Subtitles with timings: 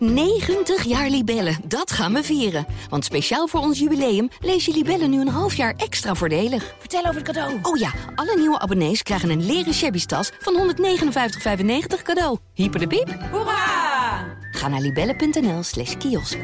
[0.00, 2.66] 90 jaar Libellen, dat gaan we vieren.
[2.88, 6.74] Want speciaal voor ons jubileum lees je Libellen nu een half jaar extra voordelig.
[6.78, 7.58] Vertel over het cadeau.
[7.62, 12.38] Oh ja, alle nieuwe abonnees krijgen een leren shabby tas van 159,95 cadeau.
[12.54, 13.18] Hyper de piep.
[13.30, 14.38] Hoera!
[14.50, 16.38] Ga naar libellen.nl slash kiosk.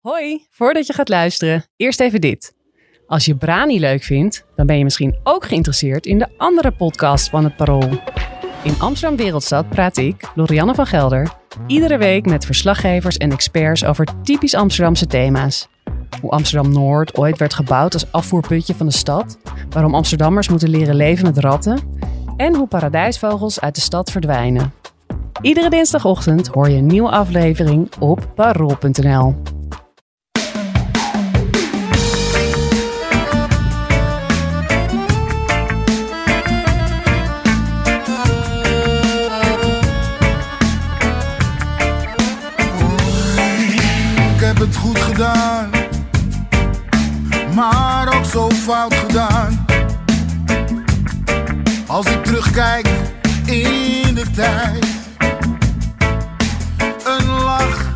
[0.00, 2.52] Hoi, voordat je gaat luisteren, eerst even dit.
[3.06, 7.28] Als je Brani leuk vindt, dan ben je misschien ook geïnteresseerd in de andere podcast
[7.28, 8.00] van het Parool.
[8.64, 11.32] In Amsterdam Wereldstad praat ik, Lorianne van Gelder,
[11.66, 15.68] iedere week met verslaggevers en experts over typisch Amsterdamse thema's.
[16.20, 19.38] Hoe Amsterdam Noord ooit werd gebouwd als afvoerputje van de stad,
[19.70, 21.80] waarom Amsterdammers moeten leren leven met ratten
[22.36, 24.72] en hoe paradijsvogels uit de stad verdwijnen.
[25.40, 29.34] Iedere dinsdagochtend hoor je een nieuwe aflevering op parool.nl.
[48.34, 49.66] zo fout gedaan.
[51.86, 52.86] Als ik terugkijk
[53.46, 54.86] in de tijd,
[57.04, 57.94] een lach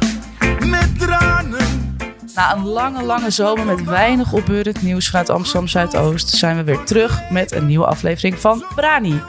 [0.66, 1.97] met tranen.
[2.34, 6.84] Na een lange, lange zomer met weinig opbeurend nieuws vanuit Amsterdam Zuidoost zijn we weer
[6.84, 9.22] terug met een nieuwe aflevering van Brani.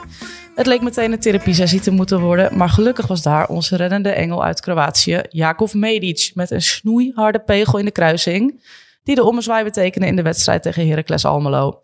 [0.54, 4.44] Het leek meteen een therapiesessie te moeten worden, maar gelukkig was daar onze reddende engel
[4.44, 8.60] uit Kroatië, Jakov Medic, met een snoeiharde pegel in de kruising,
[9.02, 11.80] die de ommezwaai betekende in de wedstrijd tegen Heracles Almelo.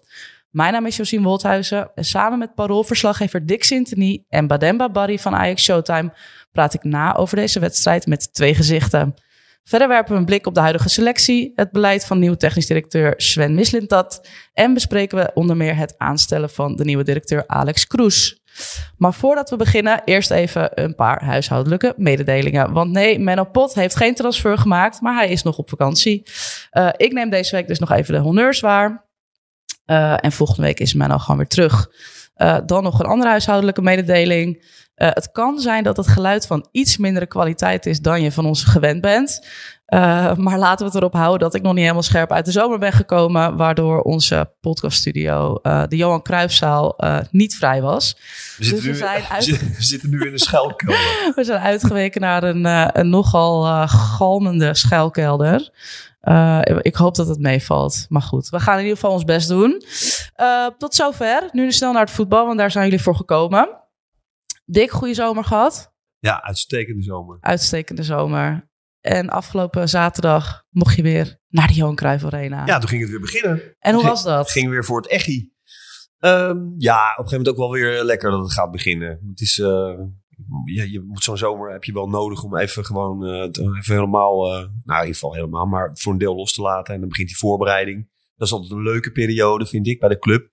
[0.51, 5.35] Mijn naam is Josien Wolthuizen en samen met paroolverslaggever Dick Sintony en Bademba Barry van
[5.35, 6.13] Ajax Showtime
[6.53, 9.15] praat ik na over deze wedstrijd met twee gezichten.
[9.65, 13.15] Verder werpen we een blik op de huidige selectie, het beleid van nieuwe technisch directeur
[13.17, 18.43] Sven Mislintat en bespreken we onder meer het aanstellen van de nieuwe directeur Alex Kroes.
[18.97, 22.73] Maar voordat we beginnen, eerst even een paar huishoudelijke mededelingen.
[22.73, 26.23] Want nee, Menno Pot heeft geen transfer gemaakt, maar hij is nog op vakantie.
[26.73, 29.05] Uh, ik neem deze week dus nog even de honneurs waar.
[29.87, 31.91] Uh, en volgende week is Menno gewoon weer terug.
[32.37, 34.75] Uh, dan nog een andere huishoudelijke mededeling.
[34.95, 38.65] Het kan zijn dat het geluid van iets mindere kwaliteit is dan je van ons
[38.65, 39.47] gewend bent.
[39.87, 42.51] Uh, maar laten we het erop houden dat ik nog niet helemaal scherp uit de
[42.51, 43.57] zomer ben gekomen.
[43.57, 46.99] Waardoor onze podcaststudio, uh, de Johan Cruijffzaal,
[47.31, 48.17] niet vrij was.
[48.57, 49.47] We zitten, dus we, nu, uit...
[49.77, 50.97] we zitten nu in een schuilkelder.
[51.37, 52.65] we zijn uitgeweken naar een,
[52.99, 55.71] een nogal galmende schuilkelder.
[56.81, 58.07] Ik hoop dat het meevalt.
[58.09, 59.83] Maar goed, we gaan in ieder geval ons best doen.
[60.79, 61.49] Tot zover.
[61.53, 63.69] Nu snel naar het voetbal, want daar zijn jullie voor gekomen.
[64.65, 65.93] Dik, goede zomer gehad?
[66.19, 67.39] Ja, uitstekende zomer.
[67.41, 68.69] Uitstekende zomer.
[69.07, 72.67] En afgelopen zaterdag mocht je weer naar de Johan Cruijff Arena.
[72.67, 73.77] Ja, toen ging het weer beginnen.
[73.79, 74.39] En hoe was dat?
[74.39, 75.53] Het ging weer voor het echi.
[76.19, 79.27] Um, ja, op een gegeven moment ook wel weer lekker dat het gaat beginnen.
[79.31, 79.67] Het is, uh,
[80.65, 83.43] je, je moet zo'n zomer heb je wel nodig om even gewoon uh,
[83.79, 86.95] even helemaal, uh, nou in ieder geval helemaal, maar voor een deel los te laten.
[86.95, 88.11] En dan begint die voorbereiding.
[88.37, 90.51] Dat is altijd een leuke periode, vind ik, bij de club.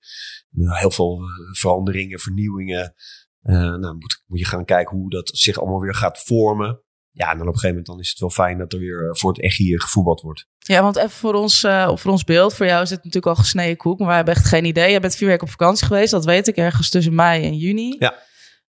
[0.51, 1.19] Uh, heel veel
[1.51, 2.93] veranderingen, vernieuwingen.
[3.41, 6.83] nou, moet, moet je gaan kijken hoe dat zich allemaal weer gaat vormen.
[7.15, 9.17] Ja, en dan op een gegeven moment dan is het wel fijn dat er weer
[9.17, 10.47] voor het echt hier gevoetbald wordt.
[10.57, 12.53] Ja, want even voor ons, uh, voor ons beeld.
[12.53, 14.91] Voor jou is het natuurlijk al gesneden koek, maar wij hebben echt geen idee.
[14.91, 17.95] Je bent vier weken op vakantie geweest, dat weet ik, ergens tussen mei en juni.
[17.99, 18.13] Ja.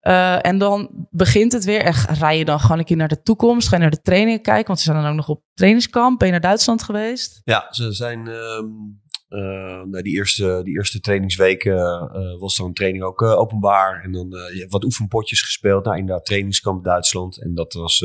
[0.01, 1.81] Uh, en dan begint het weer.
[1.81, 3.67] En rij je dan gewoon een keer naar de toekomst?
[3.67, 4.67] Ga je naar de trainingen kijken?
[4.67, 6.19] Want ze zijn dan ook nog op trainingskamp.
[6.19, 7.41] Ben je naar Duitsland geweest?
[7.43, 8.27] Ja, ze zijn...
[8.27, 9.01] Um,
[9.33, 14.03] uh, nou, die, eerste, die eerste trainingsweken uh, was dan training ook openbaar.
[14.03, 14.35] En dan
[14.67, 15.85] wat oefenpotjes gespeeld.
[15.85, 17.41] Nou, inderdaad, trainingskamp Duitsland.
[17.41, 17.99] En dat was,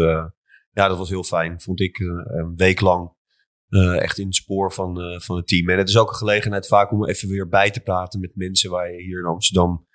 [0.72, 1.98] ja, dat was heel fijn, vond ik.
[1.98, 3.16] een week lang
[3.98, 5.68] echt in het spoor van, van het team.
[5.68, 8.70] En het is ook een gelegenheid vaak om even weer bij te praten met mensen
[8.70, 9.86] waar je hier in Amsterdam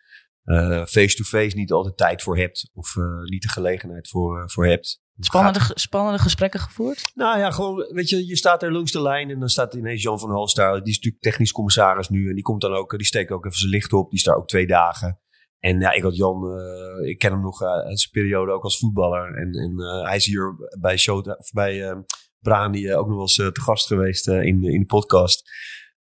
[0.85, 2.69] face-to-face -face niet altijd tijd voor hebt.
[2.73, 5.02] Of niet de gelegenheid voor, voor hebt.
[5.19, 5.79] Spannende, gaat...
[5.79, 7.11] spannende gesprekken gevoerd?
[7.13, 10.01] Nou ja, gewoon, weet je, je staat er langs de lijn en dan staat ineens
[10.01, 10.73] Jan van Halstar.
[10.73, 13.57] Die is natuurlijk technisch commissaris nu en die komt dan ook, die steekt ook even
[13.57, 14.09] zijn licht op.
[14.09, 15.19] Die is daar ook twee dagen.
[15.59, 18.79] En ja, ik had Jan, uh, ik ken hem nog uit zijn periode ook als
[18.79, 19.35] voetballer.
[19.35, 19.73] En, en
[20.05, 22.03] hij is hier bij, show, of bij
[22.39, 25.49] Brani ook nog wel eens te gast geweest in, in de podcast.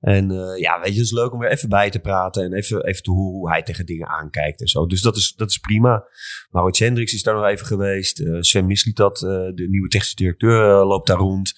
[0.07, 2.53] En uh, ja, weet je, het is leuk om weer even bij te praten en
[2.53, 4.87] even, even te hoe hij tegen dingen aankijkt en zo.
[4.87, 6.05] Dus dat is, dat is prima.
[6.51, 8.21] Maurits Hendricks is daar nog even geweest.
[8.21, 11.55] Uh, Sven Mislitat, uh, de nieuwe technische directeur, loopt daar rond.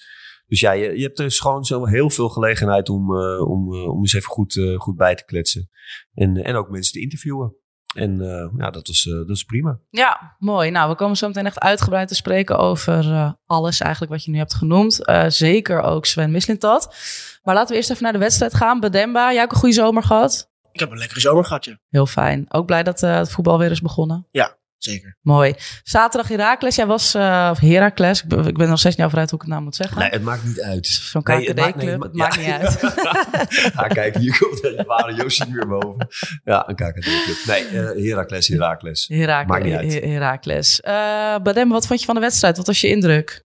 [0.47, 4.13] Dus ja, je, je hebt dus gewoon zo heel veel gelegenheid om, om, om eens
[4.13, 5.69] even goed, goed bij te kletsen.
[6.13, 7.55] En, en ook mensen te interviewen.
[7.95, 9.79] En uh, ja, dat is, uh, dat is prima.
[9.89, 10.71] Ja, mooi.
[10.71, 14.31] Nou, we komen zo meteen echt uitgebreid te spreken over uh, alles eigenlijk wat je
[14.31, 14.99] nu hebt genoemd.
[15.27, 16.95] zeker ook Sven Mislintat.
[17.43, 18.79] Maar laten we eerst even naar de wedstrijd gaan.
[18.79, 20.51] Bedemba, jij ook een goede zomer gehad?
[20.71, 21.79] Ik heb een lekkere zomer gehad, ja.
[21.89, 22.45] Heel fijn.
[22.49, 24.27] Ook blij dat het voetbal weer is begonnen?
[24.31, 25.17] Ja, zeker.
[25.21, 25.53] Mooi.
[25.83, 26.75] Zaterdag Herakles.
[26.75, 28.21] Jij was, uh, of Herakles.
[28.23, 29.97] Ik ben, ik ben nog steeds niet over uit hoe ik het nou moet zeggen.
[29.99, 30.87] Nee, het maakt niet uit.
[30.87, 31.65] Zo'n Nee, het KKD-club.
[31.65, 32.57] maakt- nee, het ma- maakt ja.
[32.57, 33.73] niet uit.
[33.73, 36.07] ja, kijk, hier komt de ware Yoshi weer boven.
[36.43, 37.37] Ja, een KKD-club.
[37.45, 39.07] Nee, eh Heracles, Heracles.
[39.07, 39.47] Herakles.
[39.51, 39.93] Maakt niet uit.
[39.93, 40.79] Her- Herakles.
[40.81, 42.57] Eh, Badem, wat vond je van de wedstrijd?
[42.57, 43.43] Wat was je indruk?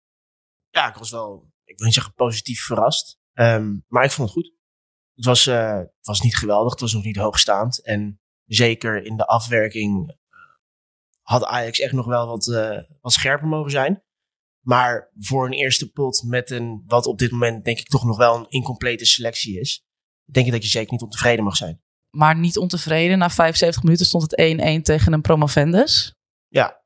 [0.70, 3.18] Ja, ik was wel, ik wil niet zeggen positief verrast.
[3.32, 4.52] Ehm, maar ik vond het goed.
[5.14, 7.84] Het was, eh, het was niet geweldig, het was nog niet hoogstaand.
[7.84, 10.14] En zeker in de afwerking eh,
[11.30, 14.02] had Ajax echt nog wel wat, eh, wat scherper mogen zijn.
[14.60, 18.16] Maar voor een eerste pot met een, wat op dit moment denk ik toch nog
[18.16, 19.84] wel een incomplete selectie is,
[20.32, 21.82] denk ik dat je zeker niet ontevreden mag zijn.
[22.10, 23.18] Maar niet ontevreden.
[23.18, 26.14] Na 75 minuten stond het 1-1 tegen een promovendus.
[26.48, 26.82] Ja,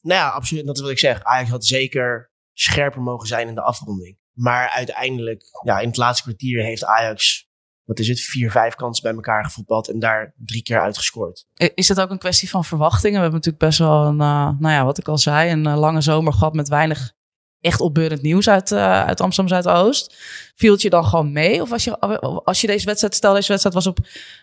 [0.00, 0.66] nou ja, absoluut.
[0.66, 1.22] Dat is wat ik zeg.
[1.22, 4.18] Ajax had zeker scherper mogen zijn in de afronding.
[4.32, 7.43] Maar uiteindelijk, ja, in het laatste kwartier heeft Ajax,
[7.84, 11.46] wat is het, vier, vijf kansen bij elkaar gevoetbald en daar drie keer uitgescoord.
[11.74, 13.16] Is het ook een kwestie van verwachtingen?
[13.16, 15.78] We hebben natuurlijk best wel een, eh, nou ja, wat ik al zei, een eh,
[15.78, 17.12] lange zomer gehad met weinig
[17.60, 20.14] echt opbeurend nieuws uit, eh, uit Amsterdam Zuidoost.
[20.54, 21.62] Viel het je dan gewoon mee?
[21.62, 21.98] Of als je,
[22.44, 23.98] als je deze wedstrijd, stel deze wedstrijd was op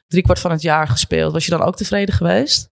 [0.07, 2.69] driekwart van het jaar gespeeld, was je dan ook tevreden geweest?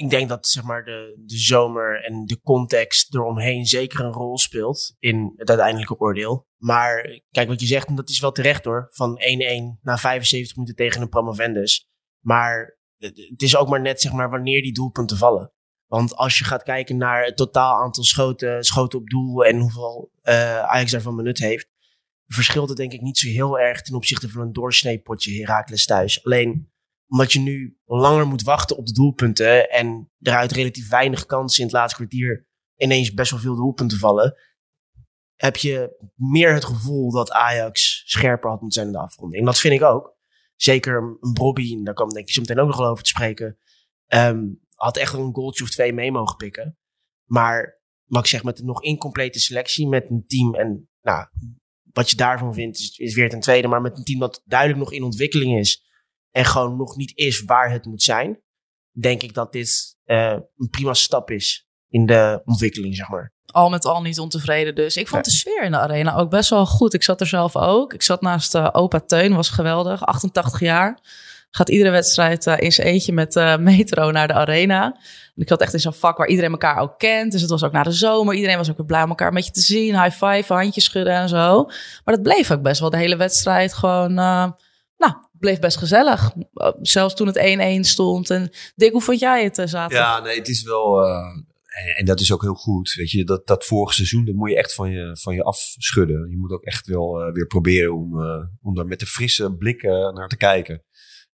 [0.00, 4.38] Ik denk dat zeg maar, de, de zomer en de context eromheen zeker een rol
[4.38, 6.46] speelt in het uiteindelijke oordeel.
[6.56, 9.20] Maar kijk wat je zegt, en dat is wel terecht hoor, van
[9.76, 11.88] 1-1 na 75 minuten tegen een promovendus.
[12.24, 15.52] Maar het is ook maar net zeg maar, wanneer die doelpunten vallen.
[15.86, 20.10] Want als je gaat kijken naar het totaal aantal schoten, schoten op doel en hoeveel
[20.22, 21.68] eh Ajax daarvan benut heeft,
[22.26, 26.24] verschilt het denk ik niet zo heel erg ten opzichte van een doorsneepotje Heracles thuis.
[26.24, 26.69] Alleen
[27.10, 31.66] omdat je nu langer moet wachten op de doelpunten en eruit relatief weinig kansen in
[31.66, 34.36] het laatste kwartier ineens best wel veel doelpunten vallen,
[35.36, 39.40] heb je meer het gevoel dat Ajax scherper had moeten zijn in de afronding.
[39.40, 40.18] En dat vind ik ook.
[40.56, 43.58] Zeker een Bobby, daar kwam denk ik zo meteen ook nog over te spreken,
[44.06, 46.78] ehm, had echt een goaltje of twee mee mogen pikken.
[47.24, 51.26] Maar wat ik zeg, met een nog incomplete selectie, met een team en nou,
[51.92, 54.78] wat je daarvan vindt is, is weer ten tweede, maar met een team dat duidelijk
[54.78, 55.89] nog in ontwikkeling is
[56.30, 58.40] en gewoon nog niet is waar het moet zijn,
[59.00, 63.32] denk ik dat dit eh, een prima stap is in de ontwikkeling, zeg maar.
[63.46, 64.96] al met al niet ontevreden dus.
[64.96, 66.94] Ik vond de sfeer in de arena ook best wel goed.
[66.94, 67.94] Ik zat er zelf ook.
[67.94, 70.06] Ik zat naast eh, opa Teun, was geweldig.
[70.06, 70.98] 88 jaar.
[71.50, 74.84] Gaat iedere wedstrijd eh, in zijn eentje met metro naar de arena.
[75.34, 77.32] En ik zat echt in zo'n vak waar iedereen elkaar ook kent.
[77.32, 78.34] Dus het was ook na de zomer.
[78.34, 80.02] Iedereen was ook weer blij om elkaar een beetje te zien.
[80.02, 81.64] High five, handjes schudden en zo.
[82.04, 84.14] Maar dat bleef ook best wel de hele wedstrijd gewoon...
[84.14, 86.32] nou, bleef best gezellig.
[86.54, 88.30] Eh, Zelfs toen het 1-1 stond.
[88.30, 90.06] En Dick, hoe vond jij het eh, zaterdag?
[90.06, 91.02] Ja, nee, het is wel.
[91.02, 91.26] eh,
[91.70, 92.92] en, en dat is ook heel goed.
[92.92, 96.30] Weet je, dat, dat vorige seizoen, dat moet je echt van je, van je afschudden.
[96.30, 98.20] Je moet ook echt wel weer proberen om,
[98.62, 100.84] om daar met een frisse blik eh, naar te kijken.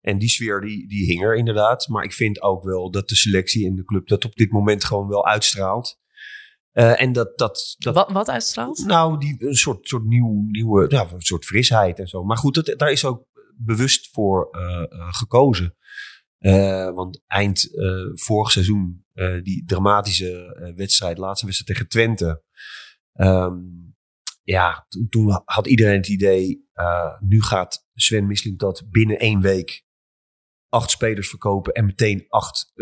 [0.00, 1.88] En die sfeer, die, die hing er inderdaad.
[1.88, 4.84] Maar ik vind ook wel dat de selectie in de club dat op dit moment
[4.84, 5.98] gewoon wel uitstraalt.
[6.72, 8.84] En dat, dat, dat Wat, wat uitstraalt?
[8.86, 12.24] nou, die, een soort, soort nieuw, nieuwe, nou, een soort frisheid en zo.
[12.24, 13.24] Maar goed, dat, daar is ook
[13.56, 15.76] bewust voor eh, eh, gekozen.
[16.38, 17.68] Eh, want eind
[18.14, 19.06] vorig seizoen,
[19.42, 22.42] die dramatische wedstrijd, laatste wedstrijd tegen Twente.
[23.12, 23.56] Ehm,
[24.42, 26.68] ja, toen, had iedereen het idee,
[27.20, 29.84] nu gaat Sven Misling dat binnen één week
[30.68, 32.72] acht spelers verkopen en meteen acht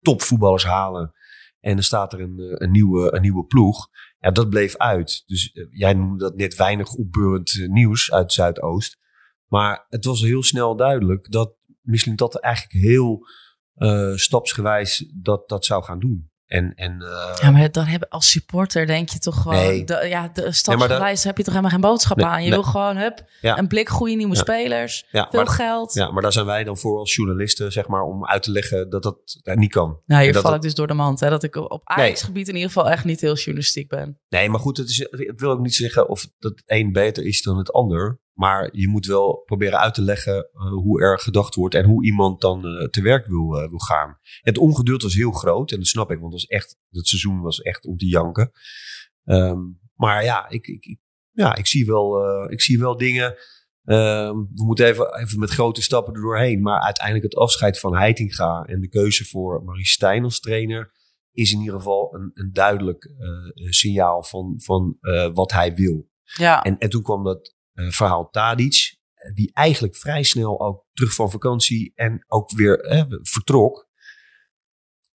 [0.00, 1.12] topvoetballers halen.
[1.60, 3.88] En dan staat er een, een, nieuwe, een nieuwe ploeg.
[4.18, 5.22] Ja, dat bleef uit.
[5.26, 9.02] Dus jij noemde dat net weinig opbeurend nieuws uit Zuidoost.
[9.54, 13.26] Maar het was heel snel duidelijk dat misschien dat eigenlijk heel
[13.74, 16.30] eh, stapsgewijs dat, dat zou gaan doen.
[16.46, 19.56] En, en eh, Ja, maar dan hebben als supporter denk je toch gewoon...
[19.56, 19.84] Nee.
[19.84, 22.44] De, ja, de stapsgewijs heb je toch helemaal geen boodschap Nee, aan.
[22.44, 23.58] Je wil gewoon, hup, Ja.
[23.58, 24.40] een blik goede nieuwe Ja.
[24.40, 25.06] spelers.
[25.10, 25.94] ja, Veel maar, geld.
[25.94, 28.90] ja, maar daar zijn wij dan voor als journalisten, zeg maar, om uit te leggen
[28.90, 30.00] dat dat niet kan.
[30.06, 31.20] Nou, hier dat val ik dus door de mand.
[31.20, 34.18] Hè, dat ik op Ajax-gebied in ieder geval echt niet heel journalistiek ben.
[34.28, 37.42] Nee, maar goed, het, is, het wil ook niet zeggen of dat een beter is
[37.42, 38.22] dan het ander.
[38.34, 42.04] Maar je moet wel proberen uit te leggen eh, hoe er gedacht wordt en hoe
[42.04, 44.18] iemand dan eh, te werk wil, eh, wil gaan.
[44.40, 47.40] Het ongeduld was heel groot en dat snap ik, want het, was echt, het seizoen
[47.40, 48.50] was echt om te janken.
[49.24, 49.60] Ehm,
[49.94, 50.98] maar ja, ik, ik,
[51.30, 53.36] ja, ik, zie, wel, ik zie wel dingen.
[53.84, 56.62] Ehm, we moeten even, even met grote stappen er doorheen.
[56.62, 60.92] Maar uiteindelijk het afscheid van Heitinga en de keuze voor Marie Stijn als trainer
[61.32, 63.10] is in ieder geval een, een duidelijk
[63.54, 64.98] signaal van, van
[65.32, 66.08] wat hij wil.
[66.22, 71.14] Ja, En, en toen kwam dat verhaal Tadic, eh, die eigenlijk vrij snel ook terug
[71.14, 73.88] van vakantie en ook weer eh, vertrok.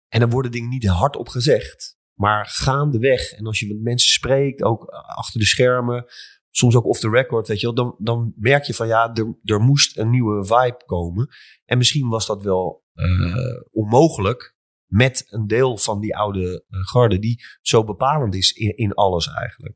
[0.08, 3.32] En dan worden dingen niet hardop gezegd, maar gaandeweg.
[3.32, 6.06] En als je met mensen spreekt, ook achter de schermen,
[6.50, 9.38] soms ook off the record, weet je wel, dan, dan merk je van ja, er,
[9.44, 11.28] er moest een nieuwe vibe komen.
[11.66, 17.20] En misschien was dat wel eh, onmogelijk, met een deel van die oude eh, garde
[17.20, 19.76] die zo bepalend is in, in alles eigenlijk.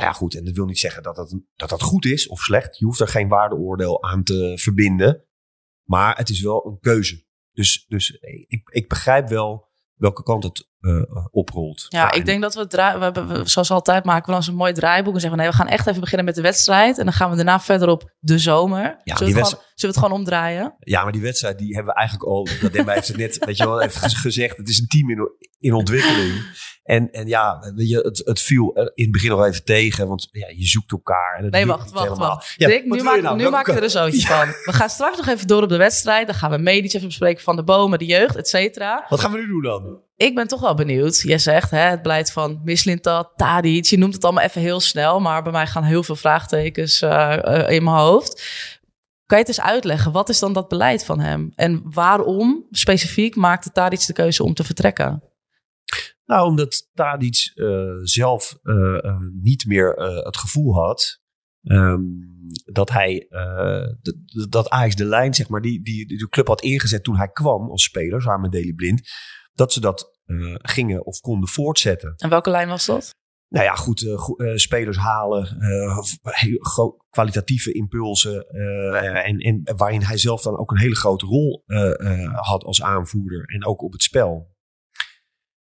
[0.00, 0.34] Nou ja, goed.
[0.34, 2.78] En dat wil niet zeggen dat dat, dat dat goed is of slecht.
[2.78, 5.24] Je hoeft er geen waardeoordeel aan te verbinden.
[5.84, 7.26] Maar het is wel een keuze.
[7.52, 8.10] Dus, dus
[8.46, 11.86] ik, ik begrijp wel welke kant het uh, oprolt.
[11.88, 14.54] Ja, ik denk dat we, het draai- we zoals altijd maken we dan eens een
[14.54, 17.04] mooi draaiboek en zeggen we, nee, we gaan echt even beginnen met de wedstrijd en
[17.04, 19.00] dan gaan we daarna verder op de zomer.
[19.04, 19.34] we die
[19.80, 20.74] zullen we het gewoon omdraaien?
[20.80, 22.48] Ja, maar die wedstrijd die hebben we eigenlijk al.
[22.60, 24.56] Dat Demba heeft het net, weet je wel, even gez- gezegd.
[24.56, 25.30] Het is een team in,
[25.60, 26.32] in ontwikkeling.
[26.84, 30.28] En, en ja, weet je, het, het viel in het begin nog even tegen, want
[30.30, 31.34] ja, je zoekt elkaar.
[31.38, 32.28] En het Nee, wacht, wacht, helemaal.
[32.28, 32.54] wacht.
[32.56, 33.36] Ja, Dick, nu, maak, nou?
[33.36, 33.92] nu maken we er kant?
[33.92, 34.46] zoiets van.
[34.64, 36.26] We gaan straks nog even door op de wedstrijd.
[36.26, 39.06] Dan gaan we medisch even bespreken van de bomen, de jeugd, et cetera.
[39.08, 40.00] Wat gaan we nu doen dan?
[40.16, 41.20] Ik ben toch wel benieuwd.
[41.20, 43.84] Je zegt hè, het beleid van Mislintat, Tadic.
[43.84, 45.20] Je noemt het allemaal even heel snel.
[45.20, 48.42] Maar bij mij gaan heel veel vraagtekens eh, eh, in mijn hoofd.
[49.28, 50.12] Kan je het eens uitleggen?
[50.12, 51.52] Wat is dan dat beleid van hem?
[51.54, 55.22] En waarom specifiek maakte Tadic de keuze om te vertrekken?
[56.24, 57.66] Nou, omdat Tadic eh,
[58.02, 59.92] zelf eh, eh, niet meer
[60.24, 61.20] het gevoel had
[61.62, 62.02] ehm,
[62.72, 66.46] dat hij eh, d- d- dat Ajax de lijn, zeg maar, die, die de club
[66.46, 69.08] had ingezet toen hij kwam als speler, samen met Daley Blind,
[69.52, 70.18] dat ze dat
[70.62, 72.14] gingen of konden voortzetten.
[72.16, 73.14] En welke lijn was dat?
[73.48, 74.12] Nou ja, goed, eh,
[74.48, 75.46] eh, spelers halen,
[76.58, 78.46] gro- kwalitatieve impulsen.
[79.24, 81.64] en, en waarin hij zelf dan ook een hele grote rol
[82.34, 83.44] had als aanvoerder.
[83.44, 84.56] En ook op het spel.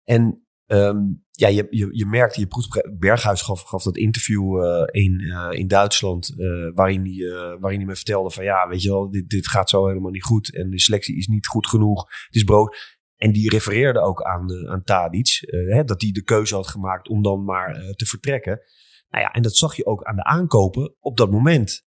[0.05, 0.99] En ehm,
[1.31, 6.35] ja, je, je, je merkte, je proeft, Berghuis gaf, dat interview in, in Duitsland.
[6.75, 9.87] waarin, hij, waarin hij me vertelde van ja, weet je wel, dit, dit gaat zo
[9.87, 10.55] helemaal niet goed.
[10.55, 12.05] En de selectie is niet goed genoeg.
[12.27, 12.94] Het is brood.
[13.17, 15.39] En die refereerde ook aan, eh, aan Tadic.
[15.41, 18.61] eh, hè, dat hij de keuze had gemaakt om dan maar eh, te vertrekken.
[19.09, 21.87] Nou ja, en dat zag je ook aan de aankopen op dat moment.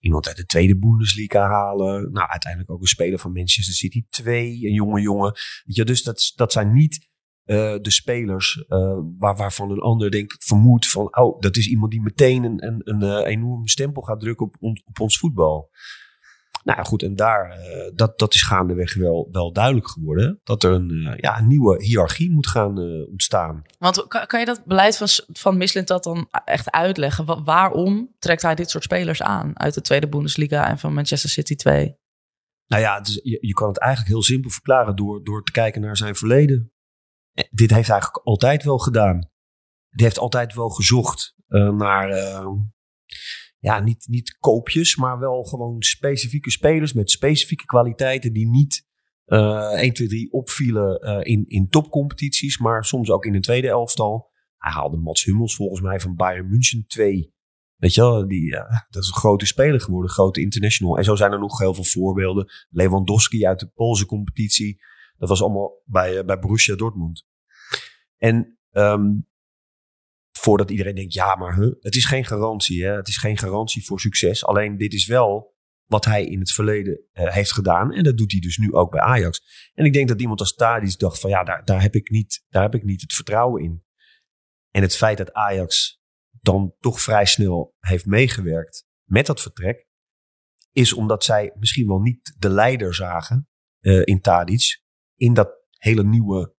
[0.00, 2.12] Iemand uit de tweede Bundesliga halen.
[2.12, 4.46] Nou, uiteindelijk ook een speler van Manchester City 2.
[4.46, 5.32] Een jonge jongen.
[5.64, 7.12] Weet je, dus dat, dat zijn niet
[7.44, 8.64] de spelers
[9.18, 11.16] waar, waarvan een ander denkt, vermoedt van...
[11.16, 15.00] Oh, dat is iemand die meteen een, een, een enorme stempel gaat drukken op, op
[15.00, 15.70] ons voetbal.
[16.64, 20.40] Nou goed, en daar, eh, dat, dat is gaandeweg wel, wel duidelijk geworden.
[20.44, 23.62] Dat er een, eh, ja, een nieuwe hiërarchie moet gaan eh, ontstaan.
[23.78, 27.24] Want kan, kan je dat beleid van, van Mislintat dan echt uitleggen?
[27.24, 31.30] Wa- waarom trekt hij dit soort spelers aan uit de tweede Bundesliga en van Manchester
[31.30, 31.96] City 2?
[32.66, 35.80] Nou ja, is- je, je kan het eigenlijk heel simpel verklaren door, door te kijken
[35.80, 36.72] naar zijn verleden.
[37.32, 39.18] Dit heeft hij eigenlijk altijd wel gedaan.
[39.90, 41.34] Die heeft altijd wel gezocht
[41.76, 42.08] naar,
[43.64, 48.86] ja, niet, niet koopjes, maar wel gewoon specifieke spelers met specifieke kwaliteiten die niet
[49.24, 53.68] eh 1, 2, 3 opvielen eh, in, in topcompetities, maar soms ook in een tweede
[53.68, 54.30] elftal.
[54.56, 57.34] Hij haalde Mats Hummels volgens mij van Bayern München 2.
[57.76, 60.98] Weet je wel, die, ja, dat is een grote speler geworden, een grote international.
[60.98, 62.52] En zo zijn er nog heel veel voorbeelden.
[62.68, 64.80] Lewandowski uit de Poolse competitie.
[65.16, 67.26] Dat was allemaal bij, eh, bij Borussia Dortmund.
[68.16, 69.10] En ehm,
[70.44, 72.84] voordat iedereen denkt, ja, maar het is geen garantie.
[72.84, 72.96] Hè?
[72.96, 74.44] Het is geen garantie voor succes.
[74.44, 77.92] Alleen dit is wel wat hij in het verleden eh, heeft gedaan.
[77.92, 79.42] En dat doet hij dus nu ook bij Ajax.
[79.74, 82.44] En ik denk dat iemand als Tadic dacht van, ja, daar, daar, heb ik niet,
[82.48, 83.84] daar heb ik niet het vertrouwen in.
[84.70, 89.86] En het feit dat Ajax dan toch vrij snel heeft meegewerkt met dat vertrek,
[90.72, 93.48] is omdat zij misschien wel niet de leider zagen
[93.80, 94.82] eh, in Tadic
[95.14, 96.54] in dat hele nieuwe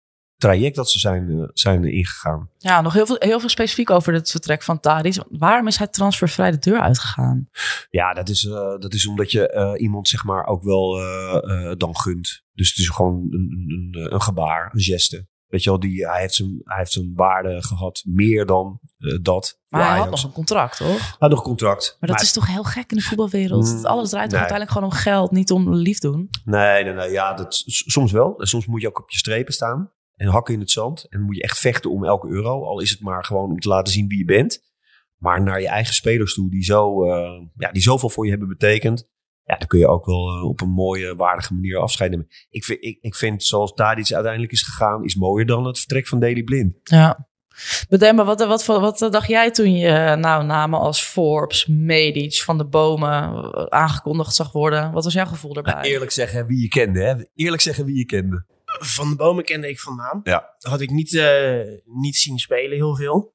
[0.45, 2.49] traject dat ze zijn, eh, zijn ingegaan.
[2.59, 5.23] Ja, nog heel veel, heel veel specifiek over het vertrek van Tadic.
[5.31, 7.49] Waarom is hij transfervrij de deur uitgegaan?
[7.91, 10.93] Ja, dat is, eh, dat is omdat je eh, iemand zeg maar ook wel
[11.77, 12.43] dan gunt.
[12.53, 15.27] Dus het is gewoon een, een, een gebaar, een geste.
[15.47, 18.81] Weet je wel, die, hij, heeft zijn, hij heeft zijn waarde gehad meer dan
[19.23, 19.61] dat.
[19.69, 20.99] Maar hij had nog een contract, toch?
[20.99, 21.97] Hij had nog een contract.
[22.01, 23.67] Maar dat is toch heel gek in de voetbalwereld?
[23.67, 24.39] Mm, Alles draait nee.
[24.39, 26.29] uiteindelijk gewoon om geld, niet om lief doen?
[26.45, 27.11] Nee, nee, nee.
[27.11, 28.35] Ja, dat, soms wel.
[28.37, 29.93] Soms moet je ook op je strepen staan.
[30.17, 31.07] En hakken in het zand.
[31.09, 32.65] En moet je echt vechten om elke euro.
[32.65, 34.63] Al is het maar gewoon om te laten zien wie je bent.
[35.17, 38.49] Maar naar je eigen spelers toe, die, zo, eh, ja, die zoveel voor je hebben
[38.49, 39.09] betekend.
[39.45, 42.29] Ja, dan kun je ook wel eh, op een mooie, waardige manier afscheid nemen.
[42.51, 46.07] Ik vind, ik, ik vind zoals Tadic uiteindelijk is gegaan, is mooier dan het vertrek
[46.07, 46.77] van Daley Blind.
[46.83, 47.29] Ja.
[47.89, 52.59] Bedemba, wat, wat, wat, wat dacht jij toen je nou, namen als Forbes, Medic, Van
[52.59, 54.93] de Bomen eh, aangekondigd zag worden?
[54.93, 55.83] Wat was jouw gevoel daarbij?
[55.83, 57.15] Eerlijk zeggen wie je kende, hè?
[57.35, 58.45] Eerlijk zeggen wie je kende.
[58.79, 60.21] Van de Bomen kende ik van naam.
[60.23, 60.55] Ja.
[60.59, 63.35] Had ik niet, eh, niet zien spelen heel veel.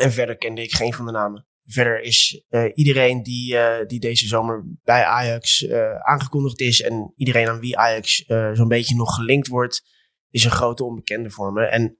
[0.00, 1.46] En verder kende ik geen van de namen.
[1.64, 6.80] Verder is eh, iedereen die, eh, die deze zomer bij Ajax aangekondigd is.
[6.82, 9.82] En iedereen aan wie Ajax zo'n beetje nog gelinkt wordt.
[10.30, 11.64] Is een grote onbekende voor me.
[11.64, 11.98] En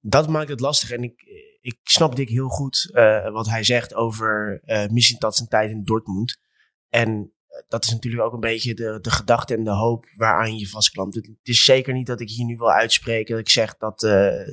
[0.00, 0.90] dat maakt het lastig.
[0.90, 1.22] En ik,
[1.60, 2.90] ik snap Dick heel goed
[3.32, 6.40] wat hij zegt over eh Missintat zijn tijd in Dortmund.
[6.88, 7.33] En
[7.68, 11.14] dat is natuurlijk ook een beetje de, de gedachte en de hoop waaraan je vastklampt.
[11.14, 14.48] Het is zeker niet dat ik hier nu wil uitspreken dat ik zeg dat, uh,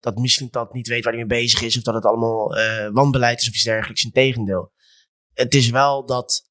[0.00, 2.88] dat misschien dat niet weet waar hij mee bezig is of dat het allemaal uh,
[2.92, 4.04] wanbeleid is of iets dergelijks.
[4.04, 4.72] Integendeel.
[5.32, 6.50] Het is wel dat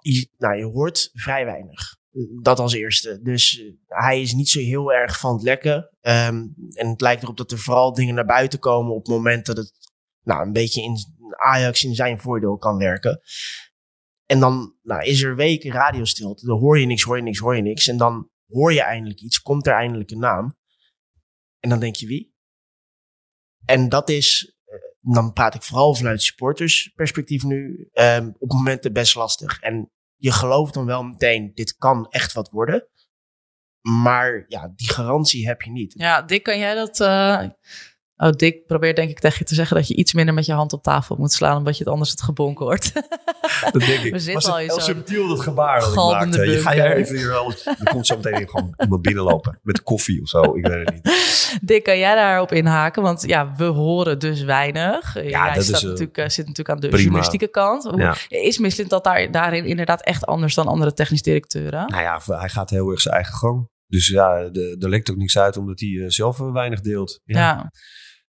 [0.00, 1.96] je, nou, je hoort vrij weinig.
[2.42, 3.20] Dat als eerste.
[3.22, 5.76] Dus hij is niet zo heel erg van het lekken.
[6.00, 9.46] Um, en het lijkt erop dat er vooral dingen naar buiten komen op het moment
[9.46, 9.72] dat het
[10.22, 10.96] nou, een beetje in
[11.36, 13.20] Ajax in zijn voordeel kan werken.
[14.30, 16.46] En dan nou, is er weken radiostilte.
[16.46, 17.88] Dan hoor je niks, hoor je niks, hoor je niks.
[17.88, 19.42] En dan hoor je eindelijk iets.
[19.42, 20.56] Komt er eindelijk een naam.
[21.60, 22.34] En dan denk je wie?
[23.64, 29.14] En dat is, eh, dan praat ik vooral vanuit supportersperspectief nu, um, op momenten best
[29.14, 29.60] lastig.
[29.60, 32.88] En je gelooft dan wel meteen, dit kan echt wat worden.
[33.80, 35.92] Maar ja, die garantie heb je niet.
[35.96, 37.00] Ja, Dick, kan jij dat...
[37.00, 37.48] Uh
[38.20, 40.52] Oh, Dick probeert denk ik tegen je te zeggen dat je iets minder met je
[40.52, 42.92] hand op tafel moet slaan, omdat je het anders het gebonk hoort.
[43.72, 44.12] Dat denk ik.
[44.12, 46.50] We zitten al in zo'n subtiel dat gebaar dat ik maakte.
[46.50, 50.22] Je ga jij even hier al, je komt zo meteen gewoon iemand binnenlopen met koffie
[50.22, 50.42] of zo.
[50.56, 51.58] Ik weet het niet.
[51.68, 53.02] Dick, kan jij daarop inhaken?
[53.02, 55.14] Want ja, we horen dus weinig.
[55.14, 57.02] Ja, jij dat is, natuurlijk, uh, zit natuurlijk aan de prima.
[57.02, 57.90] journalistieke kant.
[57.96, 58.16] Ja.
[58.28, 61.90] Is Mislint dat daar, daarin inderdaad echt anders dan andere technisch directeuren?
[61.90, 63.68] Nou ja, hij gaat heel erg zijn eigen gang.
[63.86, 64.36] Dus ja,
[64.78, 67.20] er lekt ook niks uit omdat hij uh, zelf weinig deelt.
[67.24, 67.38] ja.
[67.38, 67.70] ja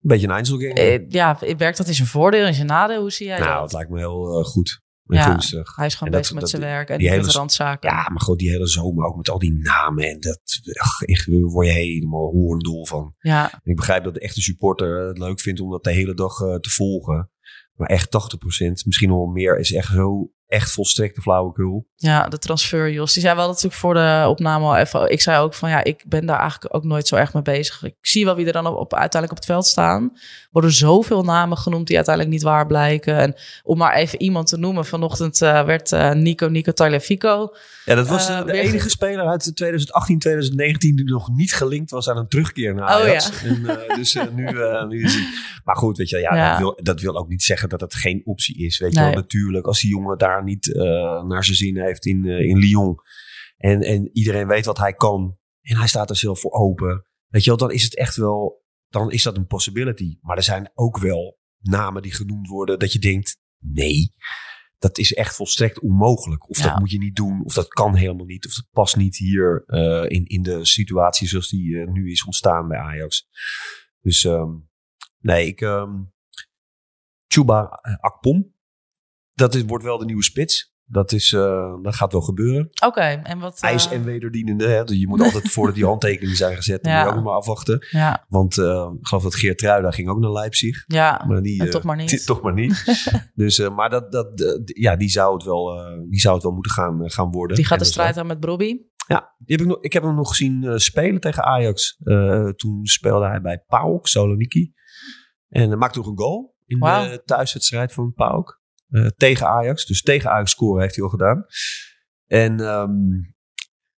[0.09, 1.01] beetje een Einzelgame.
[1.01, 3.01] Uh, ja, werkt dat in zijn voordeel, in zijn nadeel?
[3.01, 3.55] Hoe zie jij nou, dat?
[3.55, 4.83] Nou, het lijkt me heel uh, goed.
[5.07, 5.77] Ja, gunstig.
[5.77, 7.91] hij is gewoon bezig met zijn werk en die hele randzaken.
[7.91, 10.09] Ja, maar gewoon die hele zomer ook met al die namen.
[10.09, 10.99] En dat, ach,
[11.41, 13.15] word je helemaal hoorndol van.
[13.19, 13.53] Ja.
[13.53, 16.41] En ik begrijp dat de echte supporter het leuk vindt om dat de hele dag
[16.41, 17.31] uh, te volgen.
[17.75, 18.09] Maar echt 80%,
[18.85, 21.87] misschien nog meer, is echt zo echt volstrekte flauwekul.
[21.97, 23.13] Ja, de transfer, Jos.
[23.13, 25.11] Die zei wel natuurlijk voor de opname al even.
[25.11, 27.83] Ik zei ook van ja, ik ben daar eigenlijk ook nooit zo erg mee bezig.
[27.83, 30.13] Ik zie wel wie er dan op, op uiteindelijk op het veld staan.
[30.51, 33.17] Worden zoveel namen genoemd die uiteindelijk niet waar blijken.
[33.19, 37.55] En om maar even iemand te noemen, vanochtend uh, werd uh, Nico Nico Tagliafico.
[37.85, 42.09] Ja, dat was uh, de enige speler uit 2018, 2019 die nog niet gelinkt was
[42.09, 43.29] aan een terugkeer naar Ajax.
[43.29, 43.77] Oh, ja.
[43.77, 44.51] en, dus nu,
[44.89, 45.19] nu is.
[45.65, 46.51] Maar goed, weet je, ja, ja.
[46.51, 48.79] Dat, wil, dat wil ook niet zeggen dat het geen optie is.
[48.79, 49.05] Weet nee.
[49.05, 50.75] je wel, natuurlijk, als die jongen daar niet
[51.27, 52.97] naar zijn zin heeft in, in Lyon.
[53.57, 55.39] En, en iedereen weet wat hij kan.
[55.61, 57.07] En hij staat er zelf voor open.
[57.27, 60.19] Weet je wel, dan is het echt wel, dan is dat een possibility.
[60.21, 64.15] Maar er zijn ook wel namen die genoemd worden dat je denkt, nee,
[64.79, 66.51] dat is echt volstrekt onmogelijk.
[66.51, 69.17] Of dat moet je niet doen, of dat kan helemaal niet, of dat past niet
[69.17, 73.29] hier uh, in, in de situatie zoals die uh, nu is ontstaan bij Ajax.
[74.01, 74.69] Dus um,
[75.19, 75.61] nee, ik.
[75.61, 76.13] Um,
[77.27, 78.54] Chuba Akpom,
[79.35, 80.73] dat is, wordt wel de nieuwe spits.
[80.87, 82.71] Dat, is, uh, dat gaat wel gebeuren.
[82.87, 83.63] Oké, en wat...
[83.63, 83.71] Uh...
[83.71, 84.67] IJs en wederdienende.
[84.67, 84.85] Hè?
[84.85, 86.95] Dus je moet altijd voordat die handtekeningen zijn gezet, ja.
[86.95, 87.87] moet je ook nog maar afwachten.
[87.91, 88.25] Ja.
[88.29, 90.85] Want uh, ik geloof dat Geert Truida ging ook naar Leipzig.
[90.87, 92.27] Ja, maar die, toch maar niet.
[92.27, 92.85] toch maar niet.
[93.35, 94.31] dus, maar dat, dat,
[94.65, 97.57] ja, die, zou het wel, die zou het wel moeten gaan, gaan worden.
[97.57, 98.79] Die gaat de strijd aan met Brobby.
[99.07, 101.97] Ja, die heb ik, nog, ik heb hem nog gezien spelen tegen Ajax.
[102.57, 104.73] toen speelde hij bij PAOK, Saloniki.
[105.49, 107.11] En maakte nog een goal in wow.
[107.11, 108.63] de thuiswedstrijd van PAOK.
[108.95, 109.87] Uh, tegen Ajax.
[109.87, 111.47] Dus tegen Ajax scoren heeft hij al gedaan.
[112.27, 113.35] En um,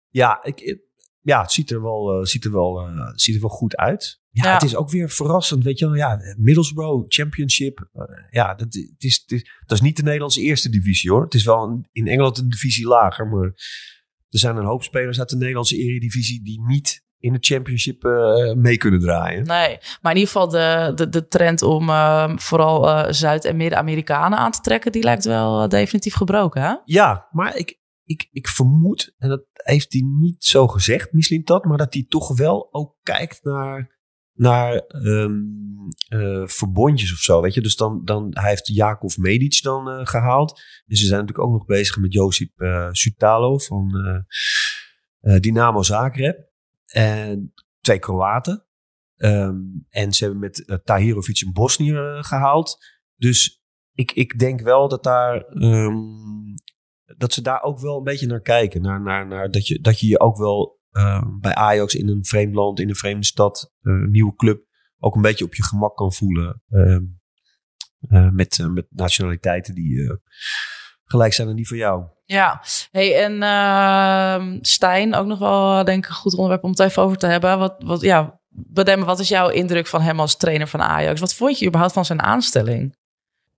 [0.08, 0.78] ja, ik,
[1.20, 4.20] ja, het ziet er wel, uh, ziet er wel, uh, ziet er wel goed uit.
[4.30, 5.64] Ja, ja, het is ook weer verrassend.
[5.64, 7.88] Weet je wel, ja, Middlesbrough Championship.
[8.30, 11.24] ja, dat, het is, het is, dat is niet de Nederlandse eerste divisie hoor.
[11.24, 13.28] Het is wel een, in Engeland een divisie lager.
[13.28, 13.44] Maar
[14.28, 18.52] er zijn een hoop spelers uit de Nederlandse eredivisie die niet in de championship uh,
[18.52, 19.44] mee kunnen draaien.
[19.46, 23.56] Nee, maar in ieder geval de, de, de trend om uh, vooral uh, Zuid- en
[23.56, 26.74] Midden-Amerikanen aan te trekken, die lijkt wel definitief gebroken, hè?
[26.84, 31.64] Ja, maar ik, ik, ik vermoed, en dat heeft hij niet zo gezegd, misschien dat,
[31.64, 33.98] maar dat hij toch wel ook kijkt naar,
[34.32, 35.64] naar um,
[36.44, 37.60] verbondjes of zo, weet je.
[37.60, 40.60] Dus dan, dan hij heeft Jakov Medic dan gehaald.
[40.86, 42.50] En ze zijn natuurlijk ook nog bezig met Josip
[42.90, 43.92] Sutalo van
[45.40, 46.45] Dynamo Zagreb.
[46.86, 48.66] En twee Kroaten.
[49.16, 52.84] Um, en ze hebben met uh, Tahirovic een Bosnier uh, gehaald.
[53.14, 55.54] Dus ik, ik denk wel dat daar.
[55.54, 56.54] Um,
[57.16, 58.82] dat ze daar ook wel een beetje naar kijken.
[58.82, 62.24] Naar, naar, naar dat, je, dat je je ook wel uh, bij Ajax in een
[62.24, 64.64] vreemd land, in een vreemde stad, een nieuwe club,
[64.98, 66.62] ook een beetje op je gemak kan voelen.
[68.32, 70.20] met, met nationaliteiten die
[71.04, 72.15] gelijk zijn aan die van jou.
[72.26, 76.80] Ja, hey, en uh, Stijn, ook nog wel denk ik een goed onderwerp om het
[76.80, 77.58] even over te hebben.
[77.58, 81.20] Wat, wat, ja, Bedemme, wat is jouw indruk van hem als trainer van Ajax?
[81.20, 82.96] Wat vond je überhaupt van zijn aanstelling?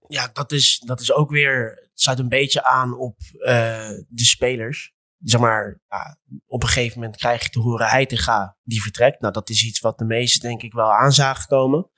[0.09, 4.25] Ja, dat is, dat is ook weer, het sluit een beetje aan op uh, de
[4.25, 4.93] spelers.
[5.19, 9.21] Zeg maar, ja, op een gegeven moment krijg je te horen Heitinga die vertrekt.
[9.21, 11.91] Nou, dat is iets wat de meesten denk ik wel aan zagen komen.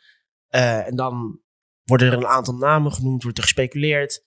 [0.50, 1.40] Uh, en dan
[1.84, 4.24] worden er een aantal namen genoemd, wordt er gespeculeerd.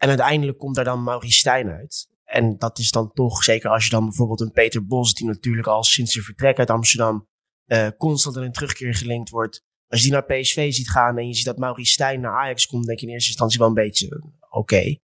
[0.00, 2.08] En uiteindelijk komt daar dan Maurice Stijn uit.
[2.24, 5.66] En dat is dan toch, zeker als je dan bijvoorbeeld een Peter Bos, die natuurlijk
[5.66, 7.28] al sinds zijn vertrek uit Amsterdam
[7.66, 9.64] uh, constant in een terugkeer gelinkt wordt.
[9.88, 12.66] Als je die naar PSV ziet gaan en je ziet dat Maurice Stijn naar Ajax
[12.66, 14.98] komt, denk je in eerste instantie wel een beetje oké.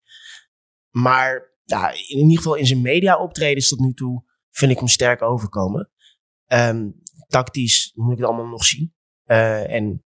[0.90, 4.88] Maar ja, in ieder geval in zijn media optredens tot nu toe vind ik hem
[4.88, 5.90] sterk overkomen.
[6.46, 8.94] Um, tactisch moet ik het allemaal nog zien.
[9.26, 10.05] Uh, en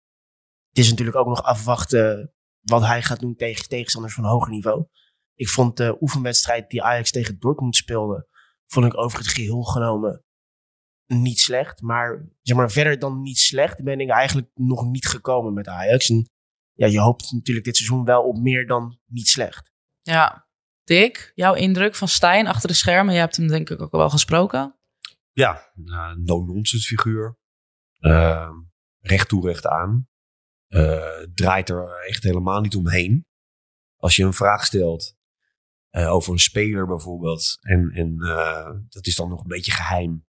[0.69, 4.87] het is natuurlijk ook nog afwachten wat hij gaat doen tegen tegenstanders van hoger niveau.
[5.35, 8.29] Ik vond de oefenwedstrijd die Ajax tegen Dortmund speelde,
[8.67, 10.25] vond ik over het geheel genomen
[11.07, 11.81] niet slecht.
[11.81, 16.11] Maar, zeg maar verder dan niet slecht ben ik eigenlijk nog niet gekomen met Ajax.
[16.11, 16.31] En
[16.73, 19.73] ja, je hoopt natuurlijk dit seizoen wel op meer dan niet slecht.
[20.01, 20.47] Ja,
[20.85, 23.15] Dick, jouw indruk van Stijn achter de schermen.
[23.15, 24.77] Je hebt hem denk ik ook wel gesproken.
[25.33, 27.37] Ja, uh, no-nonsense figuur.
[28.01, 28.51] Uh,
[28.99, 30.09] recht toe, recht aan.
[30.75, 33.27] Uh, draait er echt helemaal niet omheen.
[33.97, 35.17] Als je een vraag stelt
[35.91, 37.59] uh, over een speler bijvoorbeeld.
[37.61, 40.27] En, en uh, dat is dan nog een beetje geheim.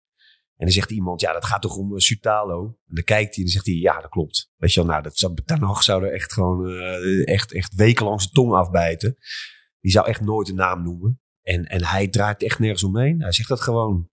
[0.56, 2.64] En dan zegt iemand, ja, dat gaat toch om Sutalo?
[2.66, 4.50] En dan kijkt hij en dan zegt hij, ja, dat klopt.
[4.56, 5.34] Weet je wel, nou, dat zou,
[5.80, 6.70] zou er echt gewoon
[7.24, 9.16] echt, echt wekenlang zijn tong afbijten.
[9.80, 11.20] Die zou echt nooit een naam noemen.
[11.42, 13.22] En, en hij draait echt nergens omheen.
[13.22, 14.10] Hij zegt dat gewoon.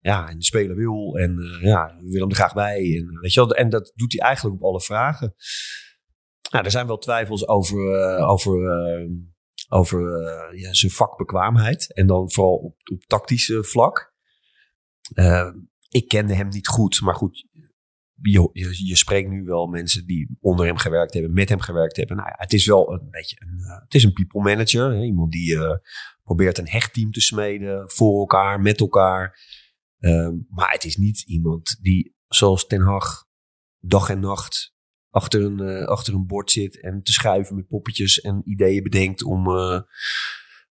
[0.00, 1.16] Ja, en de speler wil.
[1.16, 2.96] En uh, ja, we willen hem er graag bij.
[2.96, 5.34] En, weet je wel, en dat doet hij eigenlijk op alle vragen.
[6.50, 7.78] Nou, er zijn wel twijfels over,
[8.18, 9.10] uh, over, uh,
[9.68, 10.00] over
[10.56, 11.94] ja, zijn vakbekwaamheid.
[11.94, 14.14] En dan vooral op, op tactische vlak.
[15.88, 17.46] ik kende hem niet goed, maar goed,
[18.22, 18.50] je,
[18.86, 22.16] je, spreekt nu wel mensen die onder hem gewerkt hebben, met hem gewerkt hebben.
[22.16, 24.90] Nou het is wel een beetje een, het is een people manager.
[24.90, 25.02] Hè?
[25.02, 25.58] Iemand die
[26.22, 29.38] probeert een hecht te smeden voor elkaar, met elkaar.
[29.98, 33.24] Uh, maar het is niet iemand die, zoals Ten Hag,
[33.78, 34.76] dag en nacht
[35.10, 39.22] achter een, uh, achter een bord zit en te schuiven met poppetjes en ideeën bedenkt
[39.22, 39.46] om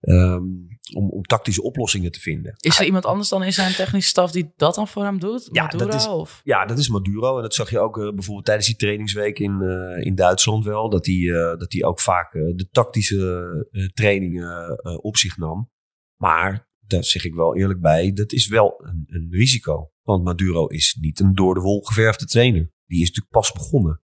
[0.05, 2.55] Um, om, om tactische oplossingen te vinden.
[2.61, 5.49] Is er iemand anders dan in zijn technische staf die dat dan voor hem doet?
[5.53, 6.41] Ja, Maduro, dat is, of?
[6.45, 7.37] ja dat is Maduro.
[7.37, 9.63] En dat zag je ook uh, bijvoorbeeld tijdens die trainingsweek in,
[10.01, 10.91] in Duitsland wel.
[10.91, 11.27] Dat hij
[11.59, 15.71] dat hij ook vaak de tactische trainingen op zich nam.
[16.17, 19.93] Maar, daar zeg ik wel eerlijk bij, dat is wel een, een risico.
[20.03, 22.73] Want Maduro is niet een door de wol geverfde trainer.
[22.87, 24.03] Die is natuurlijk pas begonnen.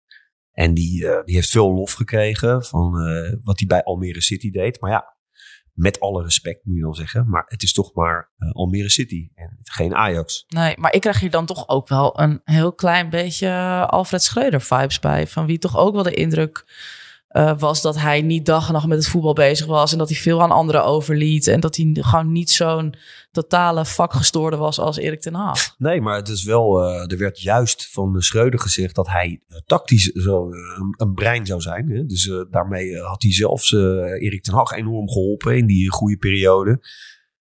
[0.52, 2.91] En die, die heeft veel lof gekregen van
[3.43, 4.82] wat hij bij Almere City deed.
[4.82, 5.13] Maar ja,
[5.74, 7.30] met alle respect moet je dan zeggen.
[7.30, 10.43] Maar het is toch maar uh, Almere City en geen Ajax.
[10.48, 13.50] Nee, maar ik krijg hier dan toch ook wel een heel klein beetje
[13.88, 15.28] Alfred Schreuder vibes bij.
[15.28, 16.65] Van wie toch ook wel de indruk
[17.34, 19.91] uh, was dat hij niet dag en nacht met het voetbal bezig was.
[19.91, 21.48] En dat hij veel aan anderen overliet.
[21.48, 22.96] En dat hij gewoon niet zo'n
[23.32, 25.76] totale vakgestoorde was als Erik ten Haag.
[25.78, 29.58] Nee, maar het is wel, uh, er werd juist van Schreuder gezegd dat hij uh,
[29.65, 31.89] tactisch zo een, een, brein zou zijn.
[31.89, 32.06] Hè?
[32.06, 36.88] Dus daarmee had hij zelfs Erik ten Haag enorm geholpen in die goede periode.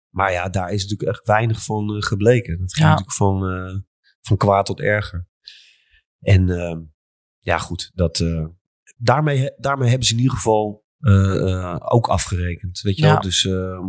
[0.10, 2.60] Maar ja, daar is natuurlijk echt weinig van gebleken.
[2.60, 2.92] Dat ging ja.
[2.92, 3.42] natuurlijk van,
[4.22, 5.28] van kwaad tot erger.
[6.20, 6.48] En
[7.40, 8.24] ja, goed, dat
[8.98, 12.82] daarmee, daarmee hebben ze in ieder geval uh, uh, ook afgerekend.
[12.82, 13.12] Weet je ja.
[13.12, 13.22] wel?
[13.22, 13.80] Dus uh,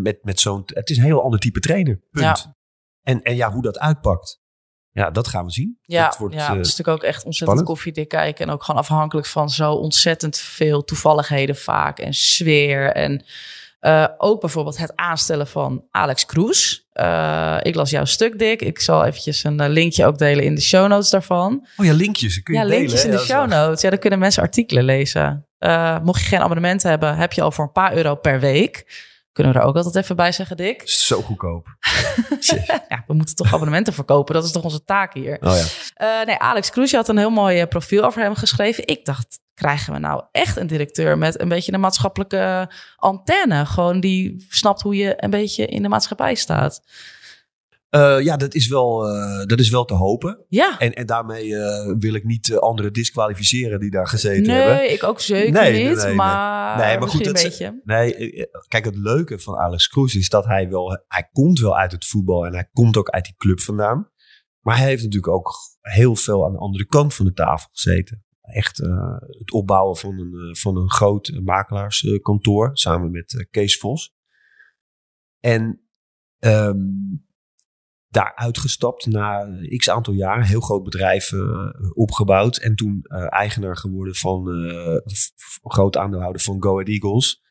[0.00, 0.62] met, met zo'n.
[0.66, 2.00] Het is een heel ander type trainer.
[2.10, 2.24] Punt.
[2.24, 2.56] Ja.
[3.02, 4.40] En, en ja, hoe dat uitpakt.
[4.90, 5.78] Ja, dat gaan we zien.
[5.82, 8.46] Ja, dat wordt, ja, het is natuurlijk ook echt ontzettend koffiedik kijken.
[8.46, 11.98] En ook gewoon afhankelijk van zo ontzettend veel toevalligheden vaak.
[11.98, 12.92] En sfeer.
[12.92, 13.24] En
[14.16, 16.79] ook bijvoorbeeld het aanstellen van Alex Kroes.
[16.94, 18.62] Uh, ik las jouw stuk, Dick.
[18.62, 21.66] Ik zal eventjes een linkje ook delen in de show notes daarvan.
[21.76, 22.42] Oh ja, linkjes.
[22.42, 23.80] Kun je ja, delen, linkjes in de show notes.
[23.80, 25.46] Ja, dan kunnen mensen artikelen lezen.
[25.58, 28.84] Uh, mocht je geen abonnement hebben, heb je al voor een paar euro per week.
[29.32, 30.82] Kunnen we er ook altijd even bij zeggen, Dick?
[30.84, 31.66] Zo goedkoop.
[32.88, 34.34] ja, we moeten toch abonnementen verkopen.
[34.34, 35.36] Dat is toch onze taak hier.
[35.40, 36.20] Oh ja.
[36.20, 38.86] Uh, nee, Alex Kroes, had een heel mooi profiel over hem geschreven.
[38.86, 43.66] Ik dacht, krijgen we nou echt een directeur met een beetje een maatschappelijke antenne?
[43.66, 46.82] Gewoon die snapt hoe je een beetje in de maatschappij staat.
[47.90, 50.44] Uh, ja, dat is, wel, uh, dat is wel te hopen.
[50.48, 50.78] Ja.
[50.78, 54.76] En, en daarmee uh, wil ik niet anderen disqualificeren die daar gezeten nee, hebben.
[54.76, 55.96] Nee, ik ook zeker nee, niet.
[55.96, 57.80] Nee, nee, maar, nee, maar goed, een beetje.
[57.84, 61.04] Nee, kijk, het leuke van Alex Kroes is dat hij wel...
[61.08, 64.10] Hij komt wel uit het voetbal en hij komt ook uit die club vandaan.
[64.60, 68.24] Maar hij heeft natuurlijk ook heel veel aan de andere kant van de tafel gezeten
[68.52, 74.14] echt uh, het opbouwen van een, van een groot makelaarskantoor samen met Kees Vos.
[75.38, 75.80] En
[76.38, 77.28] um,
[78.08, 78.52] daar
[79.08, 81.32] na x aantal jaren, heel groot bedrijf
[81.94, 84.46] opgebouwd en toen eigenaar geworden van
[85.62, 87.42] groot aandeelhouder van Go Ahead Eagles.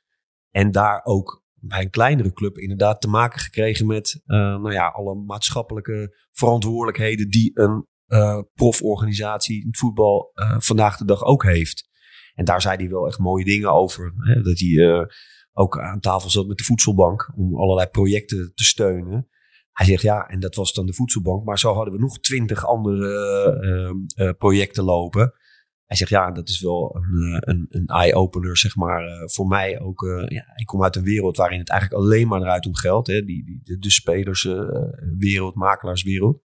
[0.49, 5.15] En daar ook bij een kleinere club inderdaad te maken gekregen met nou ja, alle
[5.15, 11.87] maatschappelijke verantwoordelijkheden die een uh, proforganisatie in het voetbal uh, vandaag de dag ook heeft.
[12.33, 14.13] En daar zei hij wel echt mooie dingen over.
[14.17, 14.41] Hè?
[14.41, 15.05] Dat hij eh,
[15.53, 19.27] ook aan tafel zat met de voedselbank om allerlei projecten te steunen.
[19.71, 22.65] Hij zegt ja, en dat was dan de voedselbank, maar zo hadden we nog twintig
[22.65, 23.09] andere
[24.15, 25.33] eh, eh, projecten lopen.
[25.85, 29.47] Hij zegt ja, dat is wel een, eh, een, een eye-opener, zeg maar, eh, voor
[29.47, 30.03] mij ook.
[30.03, 33.07] eh, ja, ik kom uit een wereld waarin het eigenlijk alleen maar draait om geld.
[33.07, 33.23] Hè?
[33.23, 36.41] Die, die, de, de spelerswereld, makelaarswereld.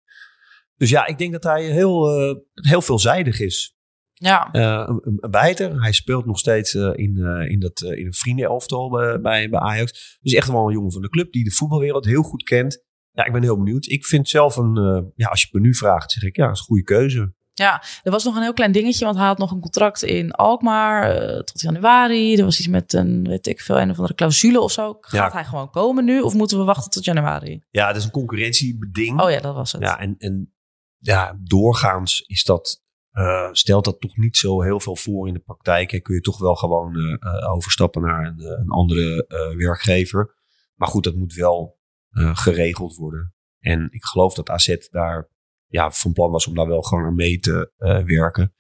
[0.81, 3.75] Dus ja, ik denk dat hij heel, eh, heel veelzijdig is.
[4.13, 5.83] Ja, Eh, een, een bijter.
[5.83, 7.17] Hij speelt nog steeds eh, in,
[7.49, 10.19] in, dat, in een vriendenelftal bij, bij, bij Ajax.
[10.21, 12.83] Dus echt wel een jongen van de club die de voetbalwereld heel goed kent.
[13.13, 13.87] Ja, ik ben heel benieuwd.
[13.87, 16.65] Ik vind zelf een, ja, als je me nu vraagt, zeg ik ja, is een
[16.65, 17.33] goede keuze.
[17.53, 20.31] Ja, er was nog een heel klein dingetje, want hij had nog een contract in
[20.33, 21.15] Alkmaar
[21.45, 22.37] tot januari.
[22.37, 24.97] Er was iets met een, weet ik veel, een of andere clausule of zo.
[25.01, 25.37] Gaat Ja.
[25.37, 27.63] hij gewoon komen nu of moeten we wachten tot januari?
[27.71, 29.21] Ja, dat is een concurrentiebeding.
[29.21, 29.83] Oh ja, dat was het.
[29.83, 30.55] Ja, en, en
[31.01, 35.41] ja, doorgaans is dat, eh, stelt dat toch niet zo heel veel voor in de
[35.41, 35.91] praktijk.
[35.91, 36.01] Hè.
[36.01, 39.25] Kun je toch wel gewoon eh, eh, overstappen naar een, een andere
[39.57, 40.35] werkgever.
[40.75, 41.79] Maar goed, dat moet wel
[42.13, 43.35] geregeld worden.
[43.59, 45.31] En ik geloof dat AZ daar
[45.67, 47.73] ja, van plan was om daar wel gewoon aan mee te
[48.05, 48.55] werken.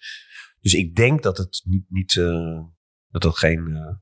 [0.61, 2.15] Dus ik denk dat het niet, niet
[3.09, 4.01] dat het geen,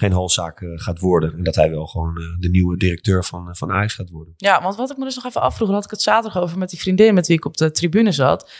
[0.00, 1.32] geen halszaak eh, gaat worden.
[1.32, 4.34] En dat hij wel gewoon eh, de nieuwe directeur van, eh, van Ajax gaat worden.
[4.36, 6.70] Ja, want wat ik me dus nog even afvroeg, had ik het zaterdag over met
[6.70, 8.50] die vriendin met wie ik op de tribune zat.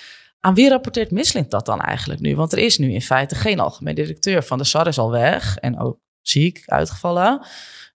[0.40, 2.36] Aan wie rapporteert Misslint dat dan eigenlijk nu?
[2.36, 4.42] Want er is nu in feite geen algemeen directeur.
[4.42, 7.46] Van de SAR is al weg en ook ziek, uitgevallen.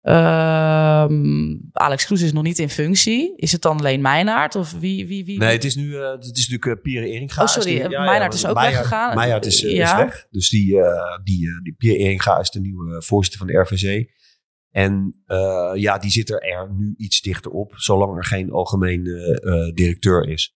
[0.06, 3.34] Ehm, Alex Kroes is nog niet in functie.
[3.36, 5.08] Is het dan alleen Meijnaert of wie?
[5.08, 7.42] wie, wie Nee, het is nu, eh, het is natuurlijk uh, Pierre Eringa.
[7.42, 9.16] Oh, sorry, Is eh, Meijnaert is ook weggegaan.
[9.16, 9.92] Meijer is, eh, Ja.
[9.98, 10.28] is weg.
[10.30, 14.14] Dus die, eh, die, eh, die Pierre Eringa is de nieuwe voorzitter van de RVC.
[14.72, 19.06] En eh, ja, die zit er, er nu iets dichter op, zolang er geen algemeen
[19.06, 20.56] eh, eh, directeur is.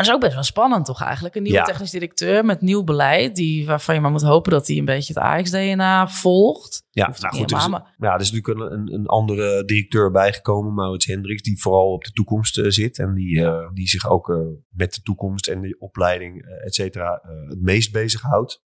[0.00, 1.34] Dat is ook best wel spannend toch eigenlijk?
[1.34, 1.64] Een nieuwe Ja.
[1.64, 3.36] technisch directeur met nieuw beleid.
[3.36, 6.86] Die, waarvan je maar moet hopen dat hij een beetje het Ajax-DNA volgt.
[6.90, 10.74] Ja, Hoeft nou goed, is, maar- ja, er is natuurlijk een, een, andere directeur bijgekomen,
[10.74, 12.98] Maurits Hendricks, die vooral op de toekomst eh, zit.
[12.98, 14.36] En die, eh, die zich ook eh,
[14.68, 18.62] met de toekomst en de opleiding, et cetera, het meest bezighoudt.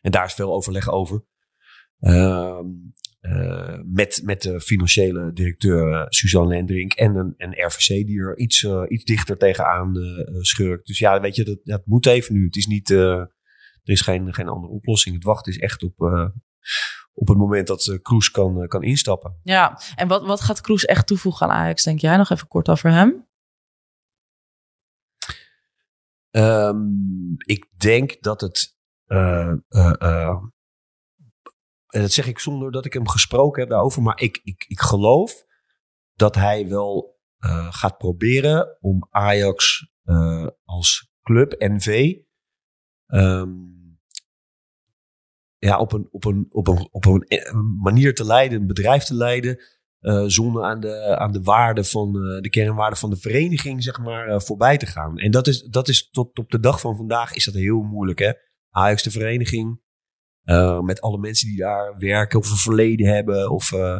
[0.00, 1.24] En daar is veel overleg over.
[2.00, 2.66] Ehm,
[3.20, 8.38] eh, met, met de financiële directeur eh, Suzanne Lendrink en een, een RVC die er
[8.38, 10.86] iets, eh, iets dichter tegenaan eh, schurkt.
[10.86, 12.44] Dus ja, weet je, dat, dat moet even nu.
[12.44, 13.30] Het is niet, er
[13.82, 15.14] is geen, geen andere oplossing.
[15.14, 16.00] Het wachten is echt op,
[17.12, 19.40] op het moment dat uh, Kroes kan, kan instappen.
[19.42, 22.16] Ja, en wat, wat gaat Kroes echt toevoegen aan Ajax, denk jij?
[22.16, 23.26] Nog even kort over hem.
[26.30, 26.76] Ehm,
[27.36, 28.76] ik denk dat het.
[31.88, 34.02] Eh, eh, eh, en dat zeg ik zonder dat ik hem gesproken heb daarover.
[34.02, 35.44] Maar ik, ik, ik geloof
[36.14, 42.14] dat hij wel eh, gaat proberen om Ajax eh, als club, NV.
[43.06, 43.50] ehm,
[45.58, 47.26] ja, op een, op, een, op, een, op een
[47.82, 49.58] manier te leiden, een bedrijf te leiden.
[49.98, 53.98] eh, zonder aan de, aan de waarde van eh, de kernwaarde van de vereniging, zeg
[53.98, 55.18] maar, eh, voorbij te gaan.
[55.18, 58.18] En dat is, dat is tot op de dag van vandaag is dat heel moeilijk.
[58.18, 58.32] Hè?
[58.70, 59.80] Ajax de vereniging,
[60.48, 63.98] eh, met alle mensen die daar werken of een verleden hebben of eh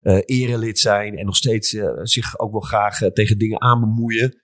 [0.00, 1.68] eh, erelid zijn en nog steeds
[2.02, 4.42] zich ook wel graag tegen dingen aan bemoeien.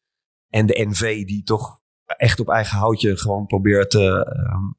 [0.48, 1.80] En de NV die toch
[2.16, 4.20] echt op eigen houtje gewoon probeert eh,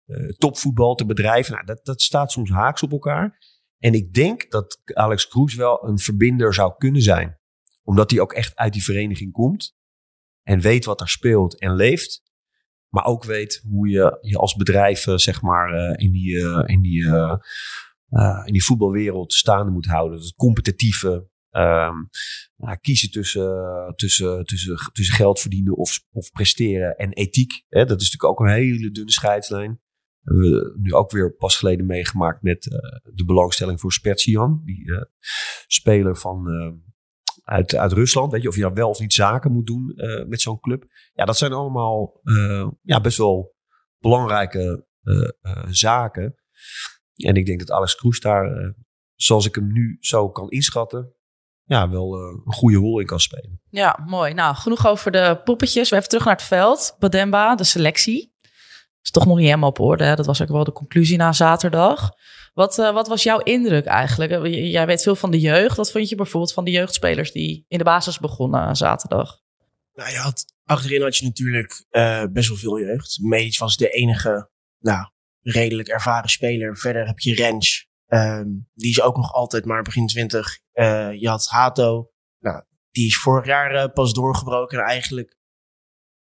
[0.06, 1.54] eh, topvoetbal te bedrijven.
[1.54, 3.38] Nou, dat, dat staat soms haaks op elkaar.
[3.78, 7.40] En ik denk dat Alex Kroes wel een verbinder zou kunnen zijn.
[7.84, 9.76] Omdat hij ook echt uit die vereniging komt.
[10.44, 12.22] En weet wat er speelt en leeft.
[12.92, 16.64] Maar ook weet hoe je je als bedrijf eh, zeg maar eh, in die, eh,
[16.66, 17.06] in die,
[18.46, 20.20] in die voetbalwereld staande moet houden.
[20.20, 21.30] Het competitieve.
[21.50, 21.96] ehm,
[22.56, 27.64] nou, kiezen tussen, tussen, tussen, tussen geld verdienen of, of presteren en ethiek.
[27.68, 27.86] Hè?
[27.86, 29.82] Dat is natuurlijk ook een hele dunne scheidslijn.
[30.22, 32.64] Dat hebben we nu ook weer pas geleden meegemaakt met
[33.14, 34.62] de belangstelling voor Spetsian.
[34.66, 35.08] Die
[35.68, 36.44] speler van,
[37.52, 38.32] uit, uit Rusland.
[38.32, 40.86] Weet je, of je nou wel of niet zaken moet doen eh, met zo'n club.
[41.14, 43.56] Ja, dat zijn allemaal eh, ja, best wel
[44.00, 46.36] belangrijke eh, zaken.
[47.16, 48.74] En ik denk dat Alex Kroes daar,
[49.16, 51.14] zoals ik hem nu zo kan inschatten,
[51.64, 53.62] ja, wel een goede rol in kan spelen.
[53.70, 54.34] Ja, mooi.
[54.34, 55.90] Nou, genoeg over de poppetjes.
[55.90, 56.96] We even terug naar het veld.
[57.00, 58.34] Bademba, de selectie.
[59.02, 60.16] Is toch nog niet helemaal op orde.
[60.16, 62.12] Dat was ook wel de conclusie na zaterdag.
[62.54, 64.46] Wat, uh, wat was jouw indruk eigenlijk?
[64.48, 65.78] Jij weet veel van de jeugd.
[65.78, 69.40] Wat vond je bijvoorbeeld van de jeugdspelers die in de basis begonnen zaterdag?
[69.94, 73.20] Nou, je had, achterin had je natuurlijk uh, best wel veel jeugd.
[73.22, 75.06] Medic was de enige, nou,
[75.42, 76.78] redelijk ervaren speler.
[76.78, 77.90] Verder heb je Rens.
[78.08, 80.60] Um, die is ook nog altijd maar begin 20.
[80.74, 82.12] Uh, je had Hato.
[82.40, 84.80] Nou, die is vorig jaar pas doorgebroken.
[84.80, 85.38] En eigenlijk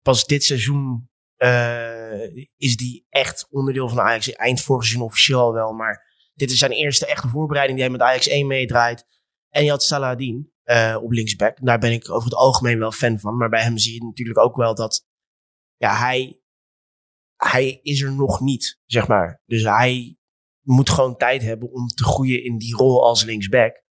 [0.02, 4.32] pas dit seizoen eh, is die echt onderdeel van Ajax.
[4.32, 8.06] Eind vorig seizoen officieel wel, maar dit is zijn eerste echte voorbereiding die hij met
[8.06, 9.06] Ajax 1 meedraait.
[9.48, 11.58] En je had Saladin uh, op linksback.
[11.60, 13.36] Daar ben ik over het algemeen wel fan van.
[13.36, 15.06] Maar bij hem zie je natuurlijk ook wel dat
[15.76, 16.40] ja, hij,
[17.36, 19.42] hij is er nog niet, zeg maar.
[19.46, 20.16] Dus hij
[20.62, 23.82] moet gewoon tijd hebben om te groeien in die rol als linksback.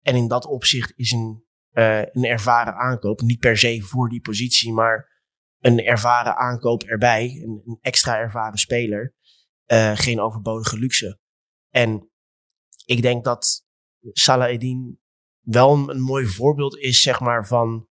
[0.00, 4.20] En in dat opzicht is een, uh, een ervaren aankoop, niet per se voor die
[4.20, 5.08] positie, maar
[5.58, 9.14] een ervaren aankoop erbij, een, extra ervaren speler,
[9.66, 11.19] uh, geen overbodige luxe.
[11.70, 12.10] En
[12.84, 13.64] ik denk dat
[14.12, 15.00] Salah Eddin
[15.40, 17.88] wel een, mooi voorbeeld is, zeg maar, van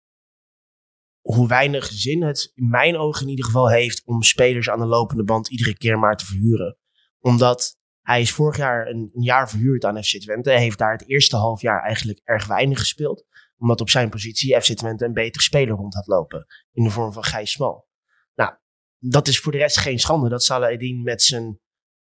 [1.21, 4.85] hoe weinig zin het in mijn ogen in ieder geval heeft om spelers aan de
[4.85, 6.77] lopende band iedere keer maar te verhuren.
[7.19, 10.49] Omdat hij is vorig jaar een, jaar verhuurd aan FC Twente.
[10.49, 13.25] Hij heeft daar het eerste half jaar eigenlijk erg weinig gespeeld.
[13.57, 16.45] Omdat op zijn positie FC Twente een betere speler rond had lopen.
[16.71, 17.87] In de vorm van Gijs Smal.
[18.35, 18.53] Nou,
[18.99, 20.29] dat is voor de rest geen schande.
[20.29, 21.59] Dat Salah Eddin met zijn,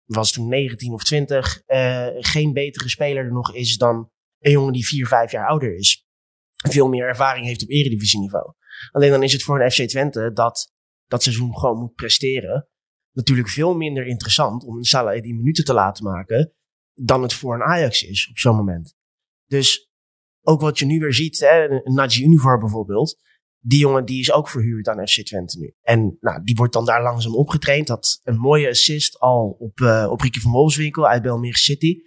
[0.07, 4.73] was toen 19 of 20, uh, geen betere speler er nog is dan een jongen
[4.73, 6.05] die 4, 5 jaar ouder is.
[6.69, 8.53] Veel meer ervaring heeft op eredivisieniveau.
[8.91, 10.73] Alleen dan is het voor een FC Twente dat
[11.07, 12.69] dat seizoen gewoon moet presteren
[13.17, 16.53] natuurlijk veel minder interessant om een Salah die minuten te laten maken
[16.93, 18.95] dan het voor een Ajax is op zo'n moment.
[19.45, 19.91] Dus
[20.41, 23.17] ook wat je nu weer ziet, hè, een Naji Univar bijvoorbeeld,
[23.67, 25.73] die jongen die is ook verhuurd aan FC Twente nu.
[25.81, 27.87] En nou, die wordt dan daar langzaam opgetraind.
[27.87, 31.97] Had een mooie assist al op, uh, op Ricky van Wolfswinkel uit Belmere City.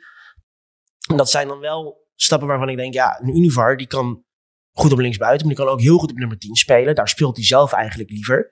[1.09, 4.25] En dat zijn dan wel stappen waarvan ik denk, ja, een Univar die kan
[4.70, 6.94] goed op linksbuiten, maar die kan ook heel goed op nummer 10 spelen.
[6.94, 8.51] Daar speelt hij zelf eigenlijk liever.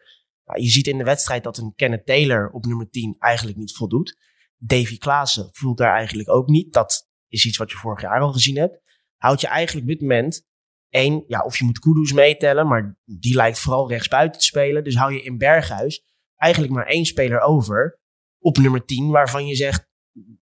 [0.54, 4.16] Je ziet in de wedstrijd dat een Kenneth Taylor op nummer 10 eigenlijk niet voldoet.
[4.56, 6.72] Davy Klaassen voelt daar eigenlijk ook niet.
[6.72, 8.80] Dat is iets wat je vorig jaar al gezien hebt.
[9.16, 10.47] Houd je eigenlijk op dit moment
[10.90, 14.84] één, ja, of je moet Kudus meetellen, maar die lijkt vooral rechtsbuiten te spelen.
[14.84, 16.04] Dus hou je in Berghuis
[16.36, 18.00] eigenlijk maar één speler over
[18.38, 19.88] op nummer 10, waarvan je zegt,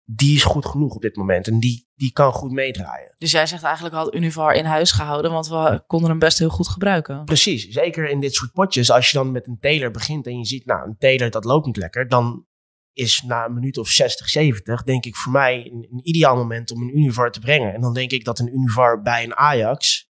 [0.05, 1.47] die is goed genoeg op dit moment.
[1.47, 3.15] En die, die kan goed meedraaien.
[3.17, 6.49] Dus jij zegt eigenlijk had Univar in huis gehouden, want we konden hem best heel
[6.49, 7.25] goed gebruiken.
[7.25, 8.91] Precies, zeker in dit soort potjes.
[8.91, 11.65] Als je dan met een Taylor begint en je ziet, nou, een Taylor dat loopt
[11.65, 12.45] niet lekker, dan
[12.93, 16.71] is na een minuut of 60, 70, denk ik voor mij een, een ideaal moment
[16.71, 17.73] om een Univar te brengen.
[17.73, 20.09] En dan denk ik dat een Univar bij een Ajax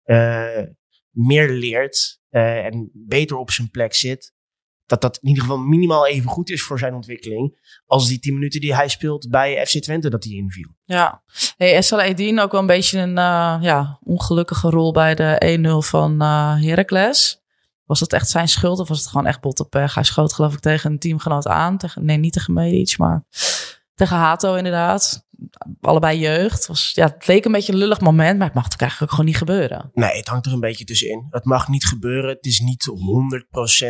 [1.11, 4.35] meer leert uh, en beter op zijn plek zit
[4.87, 7.57] dat dat in ieder geval minimaal even goed is voor zijn ontwikkeling.
[7.85, 10.69] Als die 10 minuten die hij speelt bij FC Twente dat hij inviel.
[10.83, 11.23] Ja,
[11.57, 15.87] hey, Essel Edin ook wel een beetje een uh, ja, ongelukkige rol bij de 1-0
[15.87, 17.41] van uh, Heracles.
[17.85, 19.93] Was dat echt zijn schuld of was het gewoon echt bot op pech?
[19.93, 21.77] Hij schoot geloof ik tegen een teamgenoot aan.
[21.77, 23.23] Tegen, nee, niet tegen Medic, maar
[23.95, 25.26] tegen Hato inderdaad.
[25.81, 26.67] Allebei jeugd.
[26.67, 29.17] Was, ja, het leek een beetje een lullig moment, maar het mag toch eigenlijk ook
[29.17, 29.91] gewoon niet gebeuren.
[29.93, 31.27] Nee, het hangt er een beetje tussenin.
[31.29, 32.29] Het mag niet gebeuren.
[32.29, 32.85] Het is niet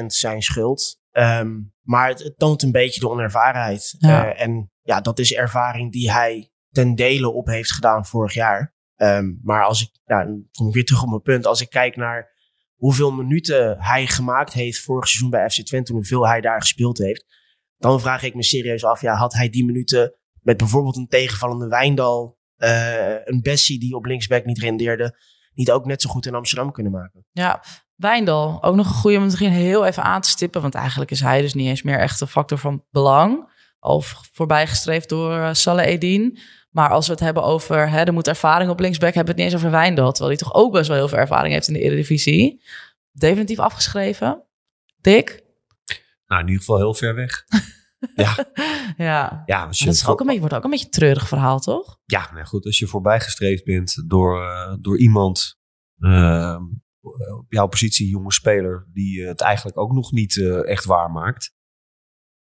[0.01, 1.01] 100% zijn schuld.
[1.11, 3.95] Um, maar het, het, toont een beetje de onervarenheid.
[3.97, 4.25] Ja.
[4.25, 8.75] Uh, en ja, dat is ervaring die hij ten dele op heeft gedaan vorig jaar.
[8.95, 11.45] Um, maar als ik, ja, dan kom ik weer terug op mijn punt.
[11.45, 12.35] Als ik kijk naar
[12.75, 17.25] hoeveel minuten hij gemaakt heeft vorig seizoen bij FC Twente, hoeveel hij daar gespeeld heeft,
[17.77, 20.15] dan vraag ik me serieus af, ja, had hij die minuten
[20.47, 25.19] met bijvoorbeeld een tegenvallende Wijndal, uh, een Bessie die op linksback niet rendeerde,
[25.53, 27.25] niet ook net zo goed in Amsterdam kunnen maken?
[27.31, 27.63] Ja,
[27.95, 31.19] Wijndal, ook nog een goede om misschien heel even aan te stippen, want eigenlijk is
[31.19, 33.55] hij dus niet eens meer echt een factor van belang.
[33.79, 36.39] Of voorbijgestreefd door uh, Saleh Edin.
[36.69, 39.51] Maar als we het hebben over, hè, er moet ervaring op linksback, hebben we het
[39.51, 40.11] niet eens over Wijndal.
[40.11, 42.63] Terwijl hij toch ook best wel heel veel ervaring heeft in de Eredivisie.
[43.11, 44.43] Definitief afgeschreven.
[45.01, 45.43] Dick?
[46.27, 47.45] Nou, in ieder geval heel ver weg.
[48.15, 48.35] ja.
[48.97, 49.43] ja.
[49.45, 51.99] ja dat is ook een beetje, wordt ook een beetje een treurig verhaal, toch?
[52.05, 52.65] Ja, nou goed.
[52.65, 55.57] Als je voorbijgestreefd bent door, uh, door iemand
[55.97, 56.59] uh,
[57.37, 61.55] op jouw positie, jonge speler, die het eigenlijk ook nog niet uh, echt waarmaakt.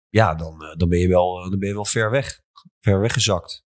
[0.08, 2.40] Ja, dan, dan, ben je wel, dan ben je wel ver weg.
[2.80, 3.64] Ver weggezakt.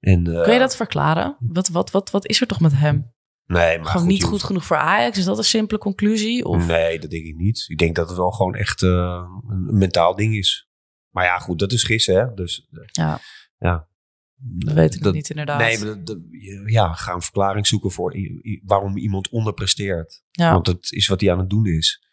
[0.00, 1.36] En, Kun je dat verklaren?
[1.40, 3.14] Wat, wat, wat, wat is er toch met hem?
[3.46, 5.18] Nee, maar gewoon goed, niet goed genoeg voor Ajax?
[5.18, 6.44] Is dat een simpele conclusie?
[6.44, 6.66] Of?
[6.66, 7.64] Nee, dat denk ik niet.
[7.66, 10.68] Ik denk dat het wel gewoon echt uh, een mentaal ding is.
[11.14, 12.34] Maar ja, goed, dat is gissen, hè?
[12.34, 13.20] Dus ja.
[13.58, 13.88] ja.
[14.36, 15.58] Dat weet ik dat, niet inderdaad.
[15.58, 16.18] Nee, maar dat,
[16.66, 18.16] ja, ga een verklaring zoeken voor
[18.64, 20.22] waarom iemand onderpresteert.
[20.30, 20.52] Ja.
[20.52, 22.08] Want dat is wat hij aan het doen is.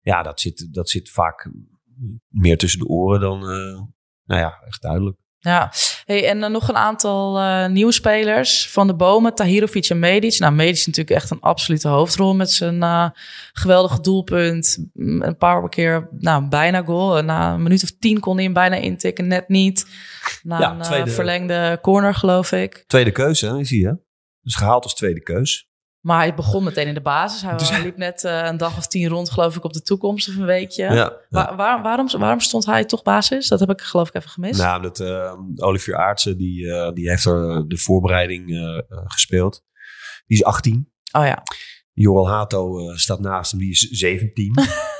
[0.00, 1.50] Ja, dat zit, dat zit vaak
[2.28, 3.80] meer tussen de oren dan, uh,
[4.24, 5.18] nou ja, echt duidelijk.
[5.38, 5.72] Ja,
[6.06, 9.34] hey, en dan nog een aantal uh, nieuwe spelers van de bomen.
[9.34, 10.38] Tahirovic en Medic.
[10.38, 13.08] Nou, Medic is natuurlijk echt een absolute hoofdrol met zijn uh,
[13.52, 14.86] geweldige doelpunt.
[14.94, 17.22] Een paar keer, nou, bijna goal.
[17.22, 19.86] Na een minuut of tien kon hij hem bijna intikken, net niet.
[20.42, 22.84] Na ja, een tweede, uh, verlengde corner, geloof ik.
[22.86, 23.92] Tweede keuze, is hij, hè?
[24.42, 25.68] Dus gehaald als tweede keus.
[26.06, 27.42] Maar hij begon meteen in de basis.
[27.42, 30.28] Hij, Dus- liep net eh, een dag of tien rond, geloof ik, op de toekomst
[30.28, 30.82] of een weekje.
[30.82, 31.12] Ja, ja.
[31.30, 33.48] Wa- waar- waarom, waarom stond hij toch basis?
[33.48, 34.60] Dat heb ik geloof ik even gemist.
[34.60, 38.44] Nou, dat eh, Olivier Aartsen, die, eh, die heeft er de voorbereiding
[38.88, 39.64] gespeeld.
[40.26, 40.90] Die is 18.
[41.12, 41.42] Oh ja.
[41.92, 44.54] Joral Hato staat naast hem, die is 17.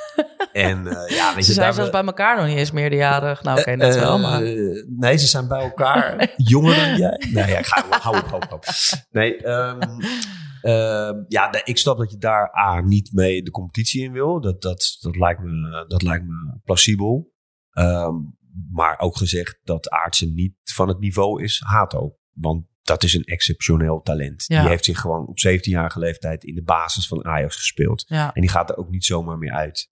[0.57, 3.43] en eh, ja, weet Ze je, zijn zelfs bij elkaar nog niet eens meerderjarig.
[3.43, 4.41] Nou oké, net wel, Eh, maar...
[4.89, 7.23] Nee, ze zijn bij elkaar jonger dan jij.
[7.33, 8.65] Nee, ja, ga, hou op, hou op.
[9.11, 9.81] Nee, ehm,
[10.61, 14.41] ehm, ja, nee, ik snap dat je daar A, niet mee de competitie in wil.
[14.41, 17.33] Dat, dat, dat, lijkt, me, dat lijkt me plausibel.
[17.71, 18.15] Ehm,
[18.73, 22.17] maar ook gezegd dat Aartsen niet van het niveau is Hato.
[22.33, 24.45] Want dat is een exceptioneel talent.
[24.47, 24.61] Ja.
[24.61, 28.05] Die heeft zich gewoon op 17-jarige leeftijd in de basis van Ajax gespeeld.
[28.07, 28.35] Ja.
[28.35, 29.89] En die gaat er ook niet zomaar meer uit.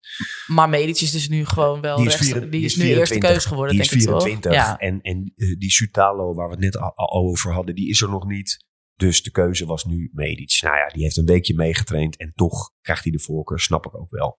[0.46, 3.44] Maar Medici is dus nu gewoon wel Die is, rechts- die is nu eerste keus
[3.44, 4.22] geworden, Die is denk ik toch?
[4.22, 4.52] 24.
[4.52, 4.78] Ja.
[4.78, 8.00] En, en eh, die Sutalo, waar we het net al, al over hadden, die is
[8.00, 8.64] er nog niet.
[8.96, 10.58] Dus de keuze was nu Medic.
[10.60, 12.16] Nou ja, die heeft een weekje meegetraind.
[12.16, 14.38] En toch krijgt hij de voorkeur, snap ik ook wel.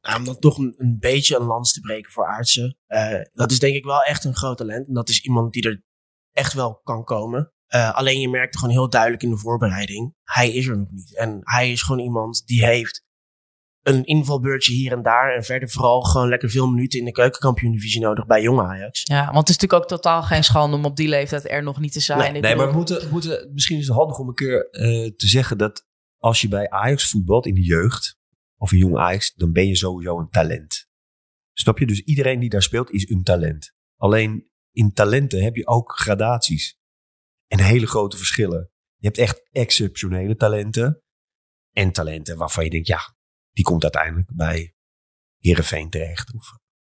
[0.00, 2.78] Nou, om dan toch een, een beetje een lans te breken voor Aartsen.
[2.86, 4.86] Eh, dat is denk ik wel echt een groot talent.
[4.88, 5.82] En dat is iemand die er
[6.32, 7.52] echt wel kan komen.
[7.68, 10.14] Eh, alleen je merkte gewoon heel duidelijk in de voorbereiding.
[10.24, 11.16] Hij is er nog niet.
[11.16, 13.06] En hij is gewoon iemand die heeft
[13.82, 15.34] een invalbeurtje hier en daar.
[15.34, 19.02] En verder vooral gewoon lekker veel minuten in de keukenkampioen-divisie nodig bij jonge Ajax.
[19.02, 21.80] Ja, want het is natuurlijk ook totaal geen schande om op die leeftijd er nog
[21.80, 22.18] niet te zijn.
[22.18, 24.34] Nee, Ik nee, bedoel- maar we moeten, we moeten, misschien is het handig om een
[24.34, 25.86] keer eh, te zeggen dat
[26.18, 28.16] als je bij Ajax voetbalt in de jeugd,
[28.56, 30.86] of een jong Ajax, dan ben je sowieso een talent.
[31.52, 31.86] Snap je?
[31.86, 33.72] Dus iedereen die daar speelt is een talent.
[33.96, 36.77] Alleen in talenten heb je ook gradaties.
[37.48, 38.70] En hele grote verschillen.
[38.96, 41.02] Je hebt echt exceptionele talenten.
[41.72, 43.16] En talenten waarvan je denkt, ja,
[43.50, 44.74] die komt uiteindelijk bij
[45.38, 46.32] Heerenveen terecht.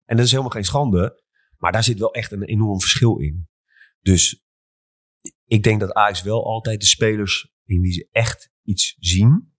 [0.03, 1.23] En dat is helemaal geen schande.
[1.57, 3.49] Maar daar zit wel echt een enorm verschil in.
[3.99, 4.43] Dus
[5.45, 9.53] ik denk dat Ajax wel altijd de spelers in wie ze echt iets zien.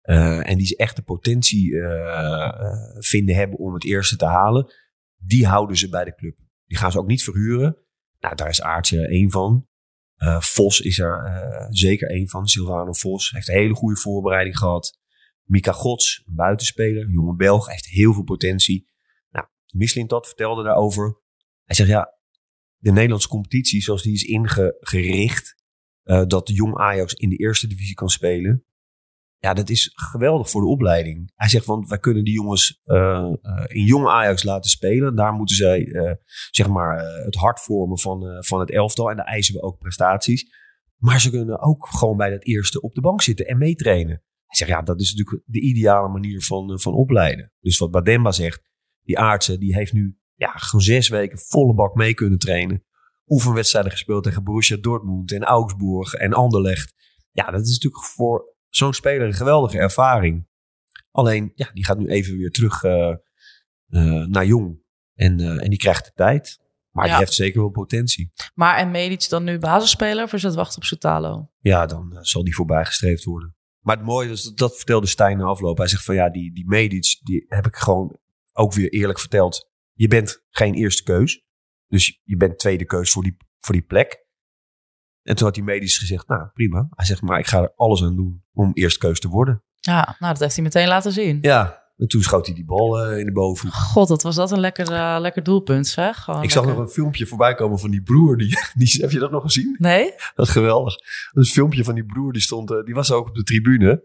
[0.00, 4.24] eh, en die ze echt de potentie eh, eh, vinden hebben om het eerste te
[4.24, 4.72] halen.
[5.16, 6.38] Die houden ze bij de club.
[6.66, 7.76] Die gaan ze ook niet verhuren.
[8.18, 9.68] Nou, daar is Aartje één van.
[10.20, 12.46] Eh, Vos is er eh, zeker één van.
[12.46, 14.98] Silvano Vos heeft een hele goede voorbereiding gehad.
[15.42, 18.88] Mika Gods, een buitenspeler, een jonge Belg, heeft heel veel potentie.
[19.30, 21.20] Nou, Mislintat vertelde daarover.
[21.64, 22.18] Hij zegt ja,
[22.76, 25.64] de Nederlandse competitie zoals die is ingericht,
[26.02, 28.64] eh, dat de jong Ajax in de eerste divisie kan spelen.
[29.40, 31.32] Ja, dat is geweldig voor de opleiding.
[31.34, 35.16] Hij zegt, want wij kunnen die jongens eh, eh, in jong Ajax laten spelen.
[35.16, 36.12] Daar moeten zij eh,
[36.50, 39.10] zeg maar het hart vormen van, van het elftal.
[39.10, 40.58] En daar eisen we ook prestaties.
[40.96, 44.22] Maar ze kunnen ook gewoon bij dat eerste op de bank zitten en meetrainen.
[44.46, 47.52] Hij zegt, ja, dat is natuurlijk de ideale manier van, van opleiden.
[47.60, 48.62] Dus wat Bademba zegt,
[49.02, 52.84] die aardse, die heeft nu ja, gewoon zes weken volle bak mee kunnen trainen.
[53.26, 56.94] Oefenwedstrijden gespeeld tegen Borussia Dortmund en Augsburg en Anderlecht.
[57.30, 60.48] Ja, dat is natuurlijk voor zo'n speler een geweldige ervaring.
[61.10, 63.08] Alleen, ja, die gaat nu even weer terug eh,
[63.88, 64.82] eh, naar jong.
[65.14, 66.58] En, eh, en die krijgt de tijd.
[66.90, 67.10] Maar Ja.
[67.10, 68.32] die heeft zeker wel potentie.
[68.54, 71.50] Maar en Medic dan nu basisspeler of is het wachten op Soutalo?
[71.58, 73.54] Ja, dan zal die voorbij gestreefd worden.
[73.80, 75.78] Maar het mooie is, dat, dat vertelde Stijn na afloop.
[75.78, 78.18] Hij zegt van ja, die, die Medic, die heb ik gewoon
[78.52, 79.70] ook weer eerlijk verteld.
[79.92, 81.44] Je bent geen eerste keus.
[81.88, 84.24] Dus je bent tweede keus voor die, voor die plek.
[85.30, 86.88] En toen had die medisch gezegd, nou prima.
[86.94, 89.62] Hij zegt, maar ik ga er alles aan doen om eerste keus te worden.
[89.80, 91.38] Ja, nou dat heeft hij meteen laten zien.
[91.40, 93.76] Ja, en toen schoot hij die bal eh, in de bovenhoek.
[93.76, 96.24] God, wat was dat een lekker, eh, lekker doelpunt zeg.
[96.24, 98.36] Gewoon Ik zag nog een filmpje voorbij komen van die broer.
[98.36, 99.76] Die, die, heb je dat nog gezien?
[99.78, 100.14] Nee?
[100.34, 100.94] Dat is geweldig.
[101.32, 103.42] Dat is een filmpje van die broer, die stond, eh, die was ook op de
[103.42, 104.02] tribune.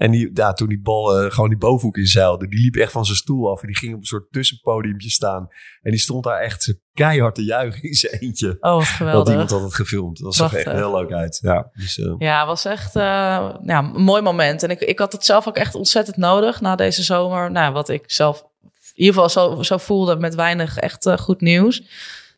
[0.00, 3.04] En die, ja, toen die bal eh, gewoon die bovenhoek inzeilde, die liep echt van
[3.04, 3.60] zijn stoel af.
[3.60, 5.48] En die ging op een soort tussenpodiumpje staan.
[5.82, 8.56] En die stond daar echt keihard te juichen in zijn eentje.
[8.60, 9.32] Oh, wat Dat geweldig.
[9.32, 10.18] iemand had het gefilmd.
[10.18, 11.38] Dat zag er echt heel leuk uit.
[11.42, 13.02] Ja, dus, eh, Ja, was echt eh,
[13.62, 14.62] ja, een mooi moment.
[14.62, 17.50] En ik, ik had het zelf ook echt ontzettend nodig na deze zomer.
[17.50, 18.44] Nou, wat ik zelf
[18.94, 21.82] in ieder geval zo, zo voelde met weinig echt goed nieuws.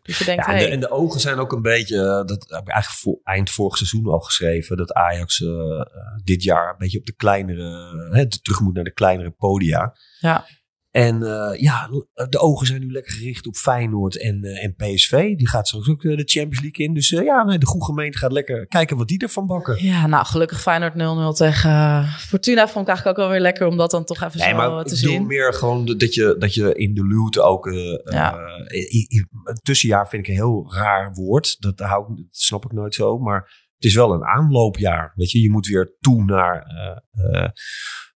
[0.03, 2.27] Dus je denkt, Ja, en, hey, de, en de ogen zijn ook een beetje, eh,
[2.27, 5.87] dat heb ik eigenlijk voor, eind vorig seizoen al geschreven, dat Ajax eh, eh,
[6.25, 9.97] dit jaar een beetje op de kleinere, hè, terug moet naar de kleinere podia.
[10.19, 10.47] Ja.
[10.93, 11.89] En eh, ja,
[12.29, 15.37] de ogen zijn nu lekker gericht op Feyenoord en, eh, en PSV.
[15.37, 16.95] Die gaat straks ook eh, de Champions League in.
[16.95, 19.85] Dus ja, nee, de goede gemeente gaat lekker kijken wat die ervan bakken.
[19.85, 23.77] ja, nou gelukkig Feyenoord 0-0 tegen Fortuna vond ik eigenlijk ook wel weer lekker om
[23.77, 25.27] dat dan toch even Nee, zo maar ik te bedoel zien.
[25.27, 27.71] meer gewoon dat je, dat je in de luwte ook...
[28.05, 28.37] Ja.
[28.75, 31.57] i- i- een tussenjaar vind ik een heel raar woord.
[31.61, 33.19] Dat, hou ik, dat snap ik nooit zo.
[33.19, 33.41] Maar
[33.75, 35.13] het is wel een aanloopjaar.
[35.15, 36.67] Weet je, je moet weer toe naar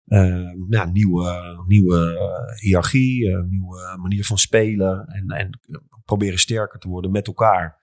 [0.07, 5.07] eh, eh, eh, ja, nieuwe, nieuwe eh, hiërarchie, een nieuwe manier van spelen.
[5.07, 5.61] En, en
[6.05, 7.79] proberen sterker te worden met elkaar.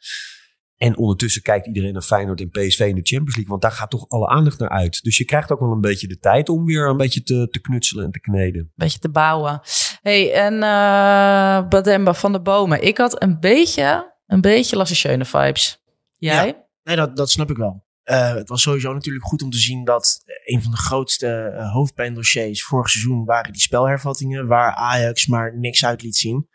[0.78, 3.48] En ondertussen kijkt iedereen naar Feyenoord en PSV in de Champions League.
[3.48, 5.04] Want daar gaat toch alle aandacht naar uit.
[5.04, 7.62] Dus je krijgt ook wel een beetje de tijd om weer een beetje te, te
[7.62, 8.72] knutselen en te kneden.
[8.76, 9.62] beetje te bouwen.
[10.02, 12.84] hey, en eh Bademba van de Bomen.
[12.84, 15.84] Ik had een beetje, een beetje Lasse Schöne vibes.
[16.18, 16.66] Jij?
[16.84, 17.86] Nee, dat, dat snap ik wel.
[18.04, 21.72] Eh, het was sowieso natuurlijk goed om te zien dat een van de grootste eh,
[21.72, 26.50] hoofdpijndossiers vorig seizoen waren die spelhervattingen, waar Ajax maar niks uit liet zien.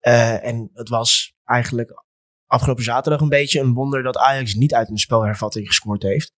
[0.00, 2.04] Eh, en het was eigenlijk
[2.46, 6.34] afgelopen zaterdag een beetje een wonder dat Ajax niet uit een spelhervatting gescoord heeft.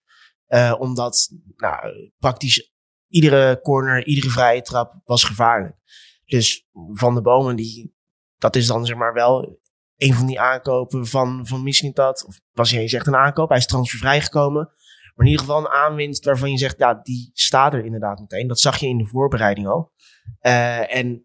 [0.46, 2.72] Eh, omdat nou, praktisch
[3.08, 5.76] iedere corner, iedere vrije trap was gevaarlijk.
[6.24, 7.94] Dus Van de Bomen, die,
[8.38, 9.60] dat is dan zeg maar wel
[10.02, 12.24] een van die aankopen van, van Mislintat.
[12.26, 13.48] Of was eens echt een aankoop?
[13.48, 14.70] Hij is transfervrij gekomen.
[15.14, 18.46] Maar in ieder geval een aanwinst waarvan je zegt, ja, die staat er inderdaad meteen.
[18.46, 19.92] Dat zag je in de voorbereiding al.
[20.38, 21.24] Eh, en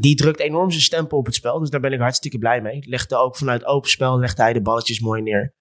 [0.00, 1.58] die drukt enorm zijn stempel op het spel.
[1.58, 2.88] Dus daar ben ik hartstikke blij mee.
[2.88, 5.54] Legde ook vanuit open spel, legde hij de balletjes mooi neer.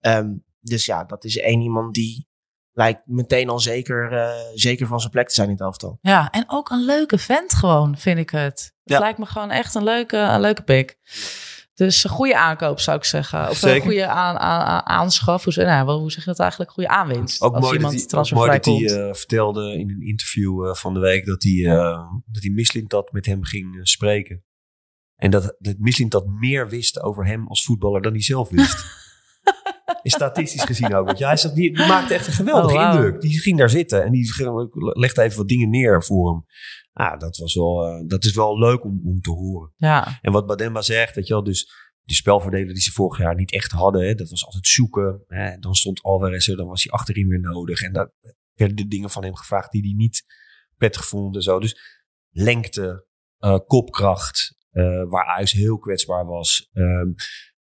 [0.00, 0.30] Ehm,
[0.60, 2.28] dus ja, dat is één iemand die
[2.72, 5.98] lijkt meteen al zeker, eh, zeker van zijn plek te zijn in het elftal.
[6.00, 8.72] Ja, en ook een leuke vent gewoon, vind ik het.
[8.82, 8.98] Het Ja.
[8.98, 10.98] lijkt me gewoon echt een leuke, een leuke pick.
[11.74, 13.48] Dus een goede aankoop zou ik zeggen.
[13.48, 15.44] Of een goede aan, aan, aan- aanschaf.
[15.44, 16.70] Hoe, nou, hoe zeg je dat eigenlijk?
[16.70, 17.42] Goede aanwinst.
[17.42, 20.02] Ook als mooi dat iemand hij, ook transfervrij mooi dat hij eh, vertelde in een
[20.06, 24.44] interview eh, van de week dat hij, uh, dat hij Mislintat met hem ging spreken.
[25.16, 28.84] En dat, dat Mislintat meer wist over hem als voetballer dan hij zelf wist.
[30.02, 31.06] Is statistisch gezien ook.
[31.06, 33.20] Want ja, hij zegt, die, die maakte echt een geweldige Oh, indruk.
[33.20, 34.32] Die ging daar zitten en die
[34.74, 36.44] legde even wat dingen neer voor hem.
[36.92, 39.72] Ah, dat, was wel, eh, dat is wel leuk om, om te horen.
[39.76, 41.70] Ja, En wat Bademba zegt, weet je wel, dus
[42.04, 45.24] die spelverdeler die ze vorig jaar niet echt hadden, hè, dat was altijd zoeken.
[45.26, 47.82] Hè, dan stond Alvarez er, dan was hij achterin weer nodig.
[47.82, 48.10] En daar
[48.54, 50.24] werden de dingen van hem gevraagd die hij niet
[50.76, 51.60] prettig vond en zo.
[51.60, 51.76] Dus
[52.30, 53.06] lengte,
[53.38, 56.68] eh, kopkracht, eh, waar Ajax heel kwetsbaar was.
[56.72, 57.12] Ehm,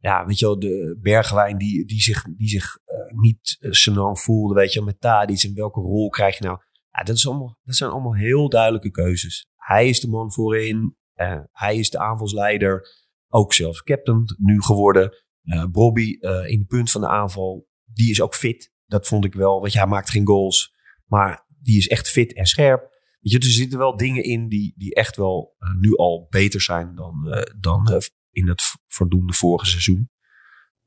[0.01, 4.53] ja, weet je wel, de Bergwijn die, die zich, die zich eh, niet uh, voelde,
[4.53, 6.59] weet je wel, met en welke rol krijg je nou?
[6.91, 9.49] Ja, dat, is allemaal, dat zijn allemaal heel duidelijke keuzes.
[9.55, 12.87] Hij is de man voorin, eh, hij is de aanvalsleider,
[13.27, 15.15] ook zelfs captain nu geworden.
[15.43, 18.73] Uh, Bobby uh, in de punt van de aanval, die is ook fit.
[18.85, 20.73] Dat vond ik wel, want hij maakt geen goals,
[21.05, 22.81] maar die is echt fit en scherp.
[23.19, 26.27] Weet je, dus er zitten wel dingen in die, die echt wel uh, nu al
[26.29, 27.97] beter zijn dan, uh, dan uh,
[28.31, 30.09] in het verdoemde vorige seizoen.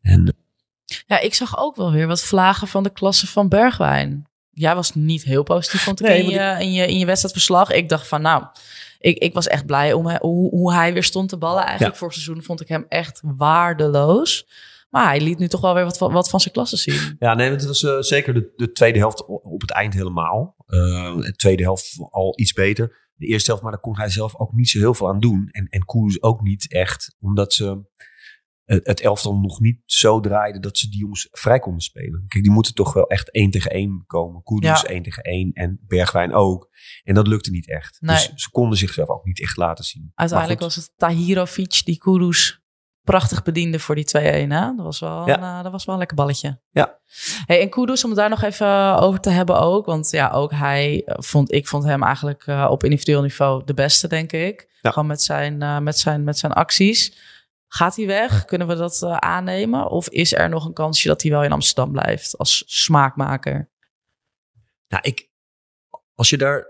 [0.00, 0.36] En,
[1.06, 4.28] ja, ik zag ook wel weer wat vlagen van de klasse van Bergwijn.
[4.50, 7.70] Jij was niet heel positief, vond ik, nee, in, je, in, je, in je wedstrijdverslag.
[7.70, 8.44] Ik dacht van, nou,
[8.98, 11.62] ik, ik was echt blij om hoe, hoe hij weer stond te ballen.
[11.62, 11.98] Eigenlijk ja.
[11.98, 14.46] vorig seizoen vond ik hem echt waardeloos.
[14.90, 17.16] Maar hij liet nu toch wel weer wat, wat van zijn klasse zien.
[17.18, 20.56] Ja, nee, het was uh, zeker de, de, tweede helft op het eind helemaal.
[20.66, 23.03] Uh, de tweede helft al iets beter.
[23.14, 25.48] De eerste helft, maar daar kon hij zelf ook niet zo heel veel aan doen.
[25.50, 27.84] En, en Koers ook niet echt, omdat ze
[28.64, 32.24] het, het elftal nog niet zo draaiden dat ze die jongens vrij konden spelen.
[32.28, 34.42] Kijk, die moeten toch wel echt één tegen één komen.
[34.42, 34.88] Koerders ja.
[34.88, 36.70] één tegen één en Bergwijn ook.
[37.02, 37.96] En dat lukte niet echt.
[38.00, 38.16] Nee.
[38.16, 40.12] Dus ze konden zichzelf ook niet echt laten zien.
[40.14, 42.63] Uiteindelijk was het Tahirovic die Kudus
[43.04, 44.20] prachtig bediende voor die 2-1.
[44.20, 44.46] Hè?
[44.46, 45.36] Dat, was wel ja.
[45.36, 46.60] een, uh, dat was wel een lekker balletje.
[46.70, 46.98] Ja.
[47.46, 49.86] Hey, en Kudus, om het daar nog even over te hebben ook.
[49.86, 54.08] Want ja, ook hij vond, ik vond hem eigenlijk uh, op individueel niveau de beste,
[54.08, 54.78] denk ik.
[54.80, 54.90] Ja.
[54.90, 57.18] Gewoon met zijn, uh, met, zijn, met zijn acties.
[57.66, 58.44] Gaat hij weg?
[58.44, 59.90] Kunnen we dat aannemen?
[59.90, 63.70] Of is er nog een kansje dat hij wel in Amsterdam blijft als smaakmaker?
[64.88, 65.30] Nou, ik,
[66.14, 66.64] als je daar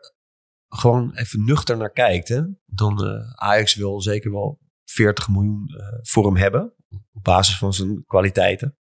[0.69, 4.59] gewoon even nuchter naar kijkt, hè, dan Ajax wil zeker wel
[4.95, 6.75] 40 miljoen uh, voor hem hebben.
[7.13, 8.79] Op basis van zijn kwaliteiten.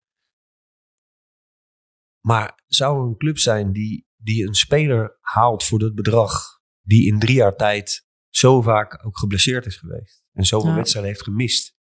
[2.20, 7.06] Maar zou er een club zijn die, die een speler haalt voor dat bedrag, die
[7.06, 10.76] in drie jaar tijd zo vaak ook geblesseerd is geweest en zoveel ja.
[10.76, 11.76] wedstrijden heeft gemist?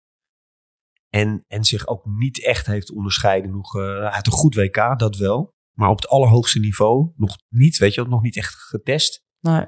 [1.09, 3.51] En, en zich ook niet echt heeft onderscheiden.
[3.51, 5.55] Nog, hij had een goed WK, dat wel.
[5.73, 9.25] Maar op het allerhoogste niveau nog niet, weet je, nog niet echt getest.
[9.41, 9.67] Nee.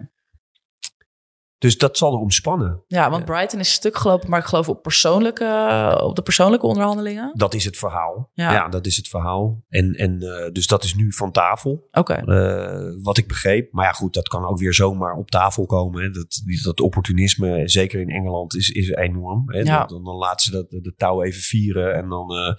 [1.58, 2.84] Dus dat zal er omspannen.
[2.86, 7.30] Ja, want Brighton is stuk gelopen, maar ik geloof op, persoonlijke, op de persoonlijke onderhandelingen.
[7.34, 8.30] Dat is het verhaal.
[8.32, 9.64] Ja, ja dat is het verhaal.
[9.68, 11.88] En, en uh, dus dat is nu van tafel.
[11.90, 11.98] Oké.
[11.98, 12.22] Okay.
[12.22, 13.72] Uh, wat ik begreep.
[13.72, 16.02] Maar ja, goed, dat kan ook weer zomaar op tafel komen.
[16.02, 16.10] Hè.
[16.10, 19.42] Dat, dat opportunisme, zeker in Engeland, is, is enorm.
[19.46, 19.58] Hè.
[19.58, 19.84] Ja.
[19.84, 22.32] Dan, dan laten ze dat, de touw even vieren en dan...
[22.32, 22.54] Uh,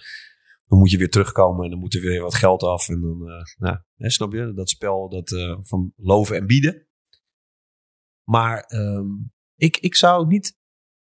[0.67, 2.89] dan moet je weer terugkomen en dan moet er weer wat geld af.
[2.89, 4.53] En dan, uh, nou, hè, snap je?
[4.53, 6.87] Dat spel dat, uh, van loven en bieden.
[8.29, 10.57] Maar um, ik, ik, zou niet,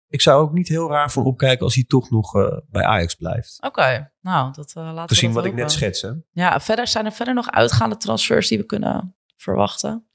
[0.08, 3.14] ik zou ook niet heel raar van opkijken als hij toch nog uh, bij Ajax
[3.14, 3.56] blijft.
[3.56, 4.12] Oké, okay.
[4.20, 6.10] nou, dat uh, laten Gezien we wat ik net schets, hè?
[6.32, 10.08] Ja, verder zijn er verder nog uitgaande transfers die we kunnen verwachten.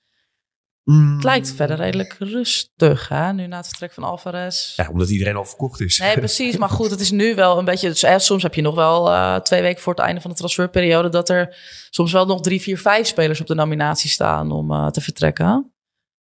[0.83, 1.13] Mm.
[1.13, 3.33] Het lijkt verder redelijk rustig, hè?
[3.33, 4.75] Nu na het vertrek van Alvarez.
[4.75, 5.99] Ja, omdat iedereen al verkocht is.
[5.99, 6.57] Nee, precies.
[6.57, 7.87] Maar goed, het is nu wel een beetje...
[7.87, 10.37] dus, eh, soms heb je nog wel eh, twee weken voor het einde van de
[10.37, 11.09] transferperiode...
[11.09, 11.57] dat er
[11.89, 15.73] soms wel nog drie, vier, vijf spelers op de nominatie staan om eh, te vertrekken.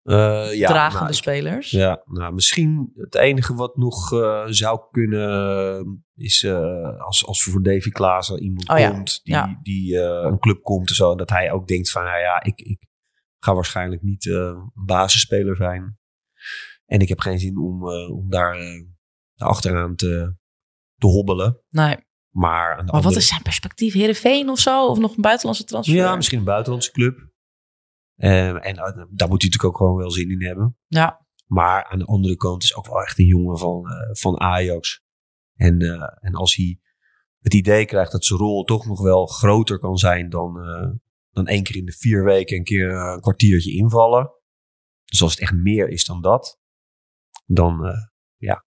[0.05, 1.71] Eh, ja, Dragende nou, spelers.
[1.71, 7.63] Ja, nou, misschien het enige wat nog eh, zou kunnen is uh, als, als voor
[7.63, 9.59] Davy Klaassen iemand Oh ja, komt die, ja.
[9.61, 12.59] die uh, een club komt en zo, dat hij ook denkt van, nou ja, ik,
[12.61, 12.87] ik
[13.39, 15.97] ga waarschijnlijk niet uh, een basisspeler zijn.
[16.85, 18.57] En ik heb geen zin om, uh, om daar
[19.37, 20.35] achteraan te,
[20.97, 21.61] te hobbelen.
[21.69, 21.95] Nee.
[22.29, 23.01] Maar, maar andere...
[23.01, 23.93] wat is zijn perspectief?
[23.93, 24.85] Heerenveen of zo?
[24.87, 25.95] Of nog een buitenlandse transfer?
[25.95, 27.24] Ja, misschien een buitenlandse club.
[28.17, 30.77] Uh, en daar moet hij natuurlijk ook gewoon wel zin in hebben.
[30.87, 31.25] Ja.
[31.45, 35.03] Maar aan de andere kant is ook wel echt een jongen van, uh, van Ajax.
[35.55, 36.79] En, uh, en als hij
[37.39, 40.91] het idee krijgt dat zijn rol toch nog wel groter kan zijn dan, uh,
[41.31, 44.31] dan één keer in de vier weken een keer een kwartiertje invallen.
[45.05, 46.59] Dus als het echt meer is dan dat,
[47.45, 47.91] dan uh,
[48.37, 48.65] ja,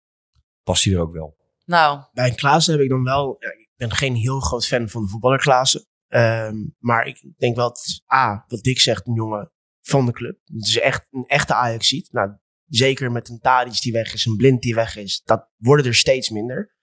[0.62, 1.36] past hij er ook wel.
[1.64, 2.04] Nou.
[2.12, 5.08] Bij Klaassen heb ik dan wel, ja, ik ben geen heel groot fan van de
[5.08, 5.86] voetballer Klaassen.
[6.08, 10.38] Um, maar ik denk wel, is A, wat Dick zegt, een jongen van de club.
[10.44, 12.12] Het is echt een echte ajax ziet.
[12.12, 12.30] Nou,
[12.66, 15.94] zeker met een Tadic die weg is, een Blind die weg is, dat worden er
[15.94, 16.74] steeds minder.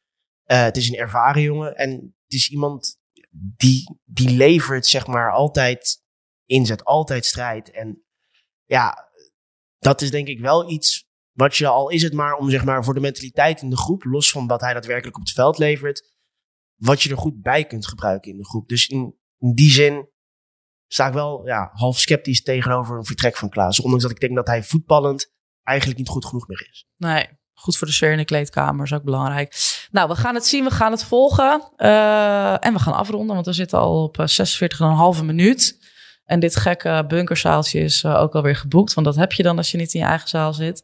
[0.46, 1.90] Uh, het is een ervaren jongen en
[2.24, 3.00] het is iemand
[3.58, 6.02] die, die levert, zeg maar, altijd
[6.46, 7.72] inzet, altijd strijd.
[7.72, 8.04] En
[8.66, 9.10] ja,
[9.78, 12.84] dat is denk ik wel iets wat je, al is het maar om, zeg maar,
[12.84, 16.13] voor de mentaliteit in de groep, los van wat hij daadwerkelijk op het veld levert,
[16.86, 18.68] wat je er goed bij kunt gebruiken in de groep.
[18.68, 20.10] Dus in, die zin
[20.88, 23.80] sta ik wel ja, half sceptisch tegenover een vertrek van Klaas.
[23.80, 25.32] Ondanks dat ik denk dat hij voetballend
[25.64, 26.86] eigenlijk niet goed genoeg meer is.
[26.98, 29.56] Nee, goed voor de sfeer in de kleedkamer is ook belangrijk.
[29.92, 31.72] Nou, we gaan het zien, we gaan het volgen.
[31.78, 34.26] Uh, en we gaan afronden, want we zitten al op
[35.18, 35.83] 46,5 minuut.
[36.26, 38.94] En dit gekke bunkerzaaltje is uh, ook alweer geboekt.
[38.94, 40.84] Want dat heb je dan als je niet in je eigen zaal zit.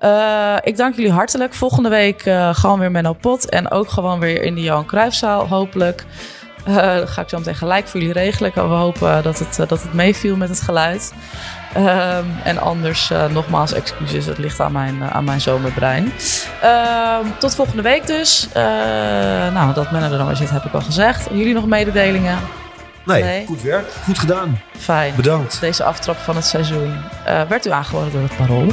[0.00, 1.54] Uh, ik dank jullie hartelijk.
[1.54, 3.48] Volgende week uh, gewoon weer Menno Pot.
[3.48, 6.04] En ook gewoon weer in de Johan Cruijffzaal, hopelijk.
[6.68, 8.52] Uh, ga ik zo meteen gelijk voor jullie regelen.
[8.54, 11.12] We hopen dat het, dat het meeviel met het geluid.
[11.76, 11.84] Um,
[12.44, 14.26] en anders, nogmaals, excuses.
[14.26, 16.12] Het ligt aan mijn, aan mijn zomerbrein.
[16.64, 18.48] Uh, tot volgende week dus.
[19.52, 21.28] nou, dat men er dan weer zit, heb ik al gezegd.
[21.30, 22.38] Jullie nog mededelingen?
[23.04, 23.90] Nee, nee, goed werk.
[24.04, 24.60] Goed gedaan.
[24.78, 25.14] Fijn.
[25.16, 25.60] Bedankt.
[25.60, 26.94] Deze aftrap van het seizoen.
[27.24, 28.72] werd u aangeboden door het Parool.